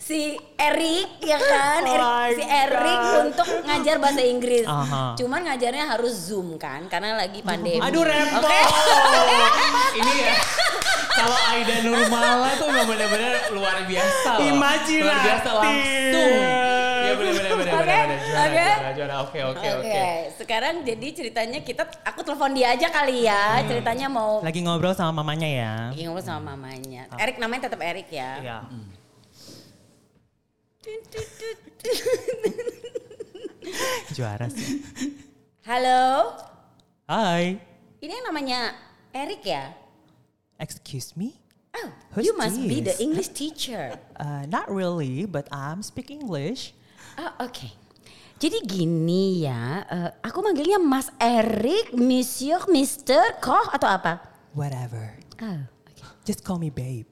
si 0.00 0.34
Erik 0.56 1.20
ya 1.20 1.38
kan, 1.38 1.84
Oh 1.84 1.94
my 1.94 2.32
si 2.32 2.42
Erik 2.42 3.00
untuk 3.22 3.46
ngajar 3.62 3.96
bahasa 3.98 4.22
Inggris. 4.22 4.64
Aha. 4.64 5.14
Cuman 5.14 5.44
ngajarnya 5.44 5.86
harus 5.88 6.10
Zoom 6.26 6.56
kan 6.56 6.88
karena 6.88 7.14
lagi 7.14 7.40
pandemi. 7.40 7.78
Aduh 7.78 8.02
repot. 8.02 8.42
Oke. 8.42 8.58
ini 9.94 10.12
ya. 10.20 10.34
Kalau 11.10 11.38
Aida 11.50 11.76
Nurmala 11.82 12.50
tuh 12.54 12.66
memang 12.70 12.86
benar-benar 12.86 13.34
luar 13.50 13.76
biasa 13.84 14.28
loh. 14.38 14.46
Imajinatif. 14.46 15.04
Luar 15.04 15.20
biasa 15.20 15.50
langsung. 15.58 16.32
Ya 17.00 17.12
benar-benar 17.16 17.52
benar 17.58 17.70
Oke, 19.20 19.40
oke. 19.44 19.58
Oke, 19.60 19.68
oke, 19.84 20.04
sekarang 20.40 20.74
jadi 20.82 21.08
ceritanya 21.12 21.60
kita 21.60 21.84
aku 22.02 22.24
telepon 22.24 22.56
dia 22.56 22.72
aja 22.72 22.88
kali 22.88 23.28
ya. 23.28 23.60
Ceritanya 23.68 24.08
mau 24.08 24.40
Lagi 24.40 24.64
ngobrol 24.64 24.96
sama 24.96 25.20
mamanya 25.20 25.48
ya. 25.48 25.72
lagi 25.92 26.02
ngobrol 26.08 26.24
sama 26.24 26.56
mamanya. 26.56 27.04
Erik 27.20 27.36
namanya 27.36 27.68
tetap 27.68 27.80
Erik 27.84 28.08
ya. 28.08 28.30
Iya. 28.40 28.58
Juara 34.16 34.48
sih. 34.50 34.82
Halo, 35.68 36.34
Hai. 37.06 37.60
ini 38.00 38.10
yang 38.10 38.26
namanya 38.26 38.74
Erik 39.12 39.44
ya? 39.44 39.70
Excuse 40.60 41.16
me? 41.16 41.40
Oh, 41.72 41.88
Who's 42.12 42.28
you 42.28 42.36
must 42.36 42.60
be 42.60 42.84
the? 42.84 42.92
English 43.00 43.32
teacher. 43.32 43.96
Uh, 44.20 44.44
not 44.44 44.68
really, 44.68 45.24
but 45.24 45.48
I'm 45.48 45.80
speak 45.80 46.12
English. 46.12 46.76
Oh, 47.16 47.48
oke. 47.48 47.72
Jadi 48.36 48.60
gini 48.68 49.48
ya, 49.48 49.80
eh, 49.88 50.12
aku 50.20 50.44
manggilnya 50.44 50.76
Mas 50.76 51.08
Erik, 51.16 51.96
Monsieur, 51.96 52.60
Mister, 52.68 53.40
Koch 53.40 53.72
atau 53.72 53.88
apa? 53.88 54.20
Whatever. 54.52 55.16
Oh, 55.40 55.64
oke. 55.88 56.04
Just 56.28 56.44
call 56.44 56.60
me 56.60 56.68
babe. 56.68 57.08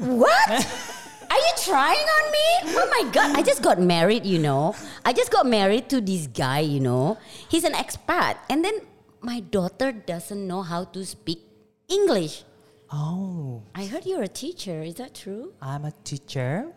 What? 0.00 0.48
Are 1.30 1.36
you 1.40 1.54
trying 1.60 2.08
on 2.08 2.24
me? 2.32 2.48
Oh 2.80 2.88
my 2.88 3.04
god, 3.12 3.36
I 3.36 3.44
just 3.44 3.60
got 3.60 3.76
married, 3.76 4.24
you 4.24 4.40
know. 4.40 4.72
I 5.04 5.12
just 5.12 5.28
got 5.28 5.44
married 5.44 5.92
to 5.92 6.00
this 6.00 6.26
guy, 6.26 6.64
you 6.64 6.80
know. 6.80 7.20
He's 7.52 7.68
an 7.68 7.76
expat. 7.76 8.40
And 8.48 8.64
then 8.64 8.88
my 9.20 9.44
daughter 9.44 9.92
doesn't 9.92 10.42
know 10.42 10.64
how 10.64 10.88
to 10.96 11.04
speak 11.04 11.49
English. 11.90 12.44
Oh, 12.92 13.62
I 13.74 13.86
heard 13.86 14.06
you're 14.06 14.22
a 14.22 14.30
teacher. 14.30 14.82
Is 14.82 14.94
that 15.02 15.14
true? 15.14 15.52
I'm 15.60 15.84
a 15.84 15.92
teacher 16.02 16.70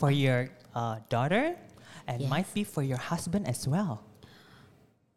for 0.00 0.10
your 0.10 0.50
uh, 0.74 0.98
daughter 1.08 1.56
and 2.08 2.20
Yes. 2.20 2.30
might 2.30 2.48
be 2.52 2.64
for 2.64 2.82
your 2.82 2.98
husband 2.98 3.48
as 3.48 3.68
well. 3.68 4.02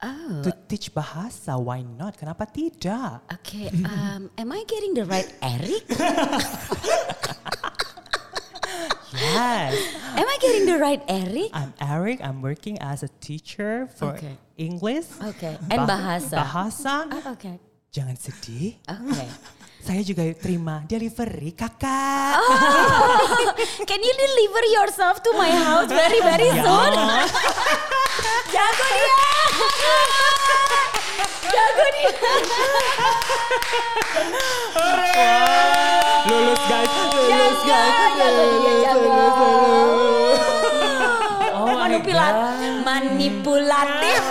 Oh, 0.04 0.44
To 0.46 0.52
teach 0.70 0.94
bahasa, 0.94 1.58
why 1.60 1.82
not? 1.82 2.16
Kenapa 2.20 2.46
tidak? 2.46 3.24
okay. 3.42 3.72
Um, 3.84 4.30
am 4.38 4.52
I 4.54 4.62
getting 4.68 4.94
the 4.94 5.06
right 5.08 5.28
Eric? 5.42 5.84
Yes. 9.18 9.74
Am 10.20 10.28
I 10.28 10.38
getting 10.42 10.66
the 10.68 10.78
right 10.78 11.02
Eric? 11.08 11.50
I'm 11.54 11.74
Eric. 11.82 12.20
I'm 12.22 12.42
working 12.44 12.78
as 12.84 13.02
a 13.02 13.10
teacher 13.24 13.88
for 13.98 14.14
Okay. 14.20 14.36
English. 14.60 15.08
Okay. 15.34 15.58
And 15.74 15.88
bahasa. 15.90 16.38
Bahasa. 16.44 16.94
Oh, 17.10 17.32
okay. 17.40 17.58
Jangan 17.90 18.16
sedih. 18.16 18.78
Okay. 18.84 19.28
Saya 19.80 20.02
juga 20.04 20.28
terima 20.36 20.84
delivery, 20.84 21.56
kakak. 21.56 22.36
Oh. 22.36 23.56
Can 23.88 24.00
you 24.00 24.14
deliver 24.14 24.64
yourself 24.70 25.24
to 25.24 25.32
my 25.34 25.48
house 25.50 25.88
very 25.88 26.20
very 26.20 26.52
Ya. 26.52 26.60
soon? 26.62 26.94
Jago 28.56 28.86
dia. 28.92 29.18
Jago 31.48 31.86
dia. 31.96 32.12
Lulus 36.28 36.62
guys, 36.68 36.92
lulus 36.92 37.62
Jago, 37.68 37.80
jago 38.20 38.44
dia 38.52 38.74
jago. 38.84 39.10
Oh 41.56 41.66
my 41.66 41.76
Manipulat, 41.88 42.34
God. 42.36 42.84
manipulatif. 42.84 44.24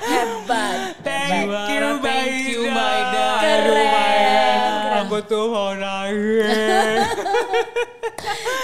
Hebat. 0.00 0.78
Thank 1.04 1.48
you, 1.68 1.88
thank 2.00 2.34
you, 2.48 2.60
Mbak 2.66 2.92
Ida. 2.94 3.28
Keren. 3.38 4.70
Aku 5.04 5.16
tuh 5.22 5.44
mau 5.48 5.72
nangis. 5.72 7.06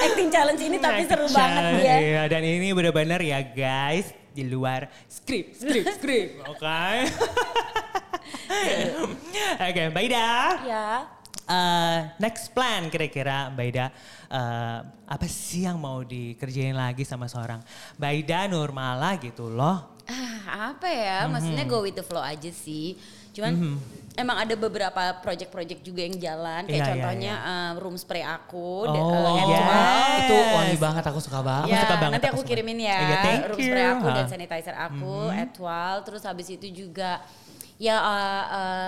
Acting 0.03 0.29
challenge 0.29 0.61
ini 0.61 0.77
tapi 0.79 1.03
seru 1.05 1.27
banget 1.31 1.63
dia. 1.79 1.95
Iya, 2.01 2.23
dan 2.27 2.43
ini 2.43 2.73
benar-benar 2.73 3.21
ya 3.21 3.41
guys 3.41 4.11
di 4.35 4.43
luar 4.43 4.91
skrip, 5.07 5.55
skrip, 5.55 5.85
skrip, 5.95 6.29
oke? 6.51 6.83
Oke, 9.61 9.83
Mbak 9.95 10.03
Ida. 10.05 10.29
Ya. 10.67 10.89
eh, 11.45 11.99
next 12.19 12.51
plan 12.51 12.89
kira-kira 12.89 13.53
Mbak 13.53 13.67
Ida 13.69 13.87
eh, 14.27 14.79
apa 15.07 15.27
sih 15.29 15.65
yang 15.65 15.79
mau 15.79 16.03
dikerjain 16.03 16.75
lagi 16.75 17.05
sama 17.05 17.29
seorang 17.29 17.61
Mbak 17.95 18.13
Ida 18.25 18.41
Nurmala 18.51 19.15
gitu 19.21 19.47
loh. 19.47 19.94
Ah, 20.05 20.77
apa 20.77 20.89
ya? 20.89 21.25
Maksudnya 21.29 21.65
go 21.65 21.81
with 21.81 21.97
the 21.97 22.05
flow 22.05 22.21
aja 22.21 22.51
sih. 22.53 22.97
Cuman 23.35 23.81
emang 24.15 24.37
ada 24.47 24.55
beberapa 24.55 25.03
project-project 25.19 25.83
juga 25.83 26.07
yang 26.07 26.17
jalan. 26.21 26.63
Kayak 26.69 26.71
Iya, 26.71 26.79
iya, 26.79 26.87
contohnya 26.87 27.35
eh, 27.35 27.73
room 27.83 27.97
spray 27.99 28.23
aku. 28.23 28.87
Oh, 28.87 28.95
eh, 28.95 29.43
yes. 29.49 30.23
Itu 30.23 30.35
wangi 30.55 30.77
banget, 30.79 31.05
aku 31.09 31.19
suka 31.19 31.41
banget. 31.43 31.75
Ya, 31.75 31.83
suka 31.83 31.97
banget, 31.99 32.15
nanti 32.21 32.29
aku 32.31 32.41
aku 32.41 32.47
kirimin 32.47 32.79
ya. 32.79 32.99
Iya, 33.01 33.17
thank 33.27 33.43
room 33.51 33.59
you. 33.59 33.67
spray 33.67 33.85
aku 33.91 34.07
dan 34.07 34.15
Ha. 34.15 34.15
Mm-hmm. 34.15 34.31
sanitizer 34.31 34.77
aku, 34.79 35.17
Etwal. 35.35 35.95
Terus 36.07 36.23
habis 36.23 36.47
itu 36.53 36.67
juga 36.71 37.19
ya 37.85 37.97
uh, 38.01 38.45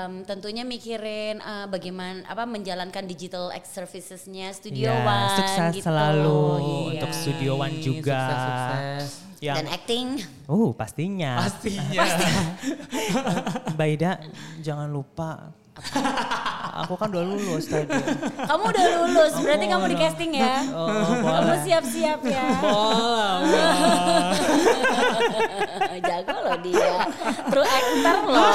em, 0.08 0.24
tentunya 0.24 0.64
mikirin 0.64 1.36
uh, 1.38 1.68
bagaimana 1.68 2.24
apa 2.24 2.42
menjalankan 2.42 3.04
digital 3.04 3.52
X 3.52 3.76
servicesnya 3.76 4.48
Studio 4.50 4.88
Ya, 4.88 5.04
One 5.04 5.26
sukses 5.36 5.68
gitu. 5.74 5.84
selalu 5.84 6.40
Iya. 6.40 6.88
untuk 6.96 7.10
Studio 7.12 7.52
One 7.56 7.76
juga. 7.76 8.16
Sukses, 8.16 8.40
sukses. 8.40 9.04
Yang, 9.36 9.56
Dan 9.60 9.66
acting. 9.68 10.06
uh 10.48 10.70
pastinya. 10.72 11.32
Pastinya. 11.44 12.04
Mbak 13.76 13.88
Ida 13.92 14.12
jangan 14.64 14.88
lupa. 14.88 15.52
Aku 16.76 16.94
kan 16.94 17.08
udah 17.08 17.24
lulus 17.24 17.64
tadi. 17.66 17.88
Kamu 18.36 18.62
udah 18.66 18.84
lulus, 19.00 19.32
berarti 19.38 19.64
kamu 19.64 19.84
di 19.88 19.96
casting 19.96 20.32
ya. 20.34 20.60
Oh, 20.70 20.92
Kamu 21.16 21.24
boleh. 21.24 21.60
siap-siap 21.64 22.20
ya. 22.22 22.44
Jago 25.98 26.36
loh 26.36 26.58
dia. 26.60 26.92
True 27.48 27.64
actor 27.66 28.16
loh. 28.26 28.52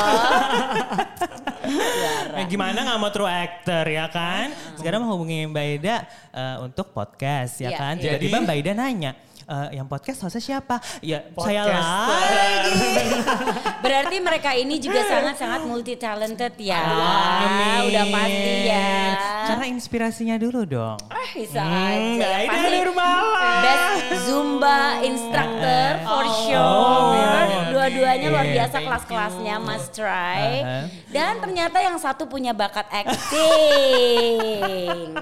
Nah, 2.31 2.43
gimana 2.45 2.77
nggak 2.77 2.99
mau 2.99 3.11
true 3.11 3.29
actor 3.29 3.83
ya 3.83 4.05
kan? 4.07 4.51
Sekarang 4.77 5.01
mau 5.01 5.15
hubungi 5.15 5.47
Mbak 5.47 5.65
Ida 5.79 5.95
eh, 6.31 6.55
untuk 6.59 6.91
podcast 6.91 7.59
ya 7.59 7.71
Iya, 7.71 7.77
kan? 7.77 7.93
iya. 7.97 8.03
Tiba-tiba 8.17 8.37
Mbak 8.43 8.57
Ida 8.57 8.71
nanya, 8.73 9.11
"Eh, 9.51 9.75
yang 9.75 9.87
podcast 9.91 10.23
hostnya 10.23 10.39
siapa? 10.39 10.79
Ya 11.03 11.27
saya 11.35 11.67
Podcaster. 11.67 12.15
lagi. 12.15 12.91
Berarti 13.83 14.15
mereka 14.23 14.55
ini 14.55 14.79
juga 14.79 15.03
sangat-sangat 15.03 15.67
multi 15.67 15.99
talented 15.99 16.55
ya. 16.55 16.79
Amin. 16.79 17.91
Udah 17.91 18.05
pasti 18.07 18.53
ya. 18.71 18.95
Cara 19.51 19.63
inspirasinya 19.67 20.39
dulu 20.39 20.63
dong. 20.63 20.95
Bisa 21.31 21.57
Hmm, 21.57 22.19
aja. 22.19 22.19
Mbak 22.19 22.37
Ida 22.43 22.45
Pasti 22.45 22.77
best 23.61 24.01
Zumba 24.21 24.79
instructor 25.01 25.85
for 26.03 26.21
Oh, 26.21 26.27
sure. 26.43 27.15
luar 27.15 27.47
Dua-duanya 27.71 28.27
luar 28.29 28.43
biasa. 28.43 28.53
biasa 28.53 28.77
kelas-kelasnya 28.83 29.55
must 29.57 29.89
try. 29.91 30.59
Uh-huh. 30.59 30.83
Dan 31.07 31.39
ternyata 31.39 31.77
yang 31.79 31.95
satu 31.95 32.25
punya 32.25 32.51
bakat 32.51 32.85
acting. 32.85 34.37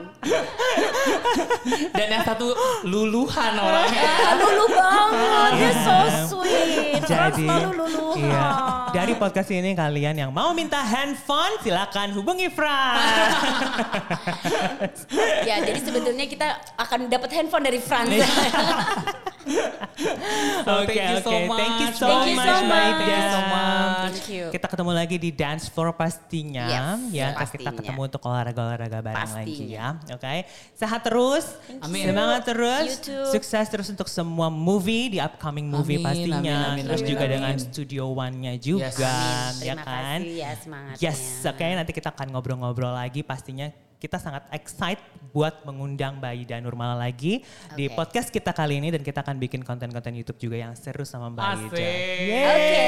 Dan 1.91 2.07
yang 2.09 2.23
satu 2.23 2.53
luluhan 2.83 3.53
orangnya. 3.55 4.11
Ah, 4.19 4.35
lulu 4.35 4.65
banget, 4.67 5.51
dia 5.55 5.71
so 5.75 5.95
Iya. 5.99 6.25
sweet. 6.25 6.99
Terus 6.99 7.07
Jadi, 7.07 7.45
selalu 7.45 7.71
luluhan. 7.77 8.17
iya. 8.19 8.49
Dari 8.89 9.13
podcast 9.15 9.49
ini 9.49 9.71
kalian 9.71 10.15
yang 10.17 10.32
mau 10.32 10.52
minta 10.52 10.80
handphone 10.80 11.62
silakan 11.62 12.12
hubungi 12.12 12.49
Fran. 12.49 12.97
Ya, 15.39 15.62
jadi 15.63 15.80
sebetulnya 15.82 16.25
kita 16.25 16.47
akan 16.78 17.10
dapat 17.10 17.30
handphone 17.34 17.63
dari 17.65 17.80
Franz. 17.82 18.12
Iya. 18.12 18.28
Oh, 20.67 20.84
Oke 20.86 20.93
thank 20.93 21.10
you 21.10 21.19
so 21.19 21.32
oke, 21.32 21.58
thank 21.58 21.75
you 21.82 21.89
much. 21.89 21.97
so 21.97 22.06
Thank 22.06 22.28
you 22.30 22.38
much, 22.38 22.45
so 22.45 22.58
much. 22.62 22.69
Thank 22.69 23.10
you 23.10 23.21
so 23.25 23.39
much. 23.41 24.13
Thank 24.13 24.28
you. 24.30 24.43
Kita 24.54 24.65
ketemu 24.69 24.91
lagi 24.93 25.15
di 25.17 25.30
dance 25.34 25.65
floor 25.67 25.89
pastinya, 25.91 26.65
Yes, 26.69 26.99
ya. 27.10 27.25
Ntar 27.34 27.34
Kita 27.34 27.39
pastinya. 27.41 27.71
ketemu 27.73 28.02
untuk 28.06 28.21
olahraga-olahraga 28.23 28.99
bareng 29.02 29.32
lagi 29.34 29.56
Pastinya. 29.58 29.88
ya. 30.06 30.13
Oke, 30.15 30.34
sehat 30.75 31.02
terus, 31.02 31.45
Amin. 31.82 32.04
semangat 32.06 32.41
terus, 32.45 32.88
sukses 33.32 33.65
terus 33.67 33.88
untuk 33.89 34.08
semua 34.08 34.47
movie 34.47 35.10
di 35.10 35.19
upcoming 35.19 35.65
movie 35.65 35.97
Amin, 35.97 36.06
pastinya. 36.06 36.56
amin, 36.69 36.69
amin, 36.69 36.84
terus 36.86 37.02
amin, 37.02 37.12
juga 37.12 37.23
amin. 37.25 37.34
dengan 37.34 37.54
Studio 37.58 38.04
One-nya 38.12 38.54
juga, 38.60 38.78
Yes. 38.79 38.95
ya 39.59 39.75
Terima 39.75 39.83
kan? 39.83 40.19
kasih 40.23 40.35
ya 40.39 40.51
semangatnya. 40.55 41.03
Yes, 41.03 41.21
oke 41.43 41.65
nanti 41.75 41.91
kita 41.91 42.09
akan 42.15 42.27
ngobrol-ngobrol 42.31 42.95
lagi 42.95 43.21
pastinya 43.21 43.67
kita 43.99 44.15
sangat 44.15 44.47
excited 44.55 45.03
buat 45.35 45.62
mengundang 45.67 46.23
Mbak 46.23 46.33
Ida 46.47 46.57
Nurmala 46.63 46.95
lagi 46.95 47.43
di 47.75 47.85
Oke. 47.91 47.99
podcast 47.99 48.31
kita 48.31 48.55
kali 48.55 48.79
ini 48.79 48.95
dan 48.95 49.03
kita 49.03 49.21
akan 49.21 49.35
bikin 49.35 49.62
konten-konten 49.62 50.15
YouTube 50.15 50.39
juga 50.39 50.55
yang 50.55 50.73
seru 50.73 51.03
sama 51.03 51.27
Mbak 51.29 51.43
Asik. 51.43 51.75
Ida. 51.75 52.47
Oke. 52.47 52.88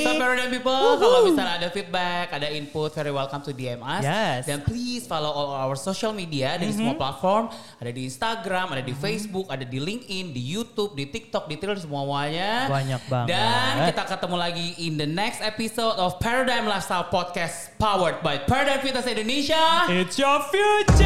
So 0.00 0.10
Paradigm 0.16 0.50
people, 0.50 0.96
kalau 0.96 1.28
misalnya 1.28 1.54
ada 1.60 1.68
feedback, 1.68 2.32
ada 2.32 2.48
input, 2.48 2.90
very 2.96 3.12
welcome 3.12 3.44
to 3.44 3.52
DM 3.52 3.84
us. 3.84 4.00
Yes. 4.00 4.48
Dan 4.48 4.64
please 4.64 5.04
follow 5.04 5.28
all 5.28 5.52
our 5.52 5.76
social 5.76 6.16
media 6.16 6.56
dari 6.56 6.72
semua 6.72 6.96
platform. 6.96 7.52
Ada 7.76 7.92
di 7.92 8.08
Instagram, 8.08 8.72
ada 8.72 8.82
di 8.82 8.96
Facebook, 8.96 9.52
ada 9.52 9.62
di 9.62 9.76
LinkedIn, 9.76 10.32
di 10.32 10.40
YouTube, 10.40 10.96
di 10.96 11.04
TikTok, 11.04 11.52
di 11.52 11.60
Twitter 11.60 11.76
semuanya. 11.76 12.72
Banyak 12.72 13.02
banget. 13.12 13.28
Dan 13.36 13.72
kita 13.92 14.02
ketemu 14.08 14.36
lagi 14.40 14.66
in 14.80 14.96
the 14.96 15.08
next 15.08 15.44
episode 15.44 16.00
of 16.00 16.16
Paradigm 16.16 16.64
Lifestyle 16.64 17.12
Podcast 17.12 17.76
powered 17.76 18.24
by 18.24 18.40
Paradigm 18.40 18.80
Fitness 18.80 19.04
Indonesia. 19.04 19.84
It's 19.92 20.13
your 20.18 20.40
future. 20.50 21.04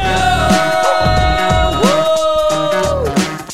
Woo! 1.81 3.48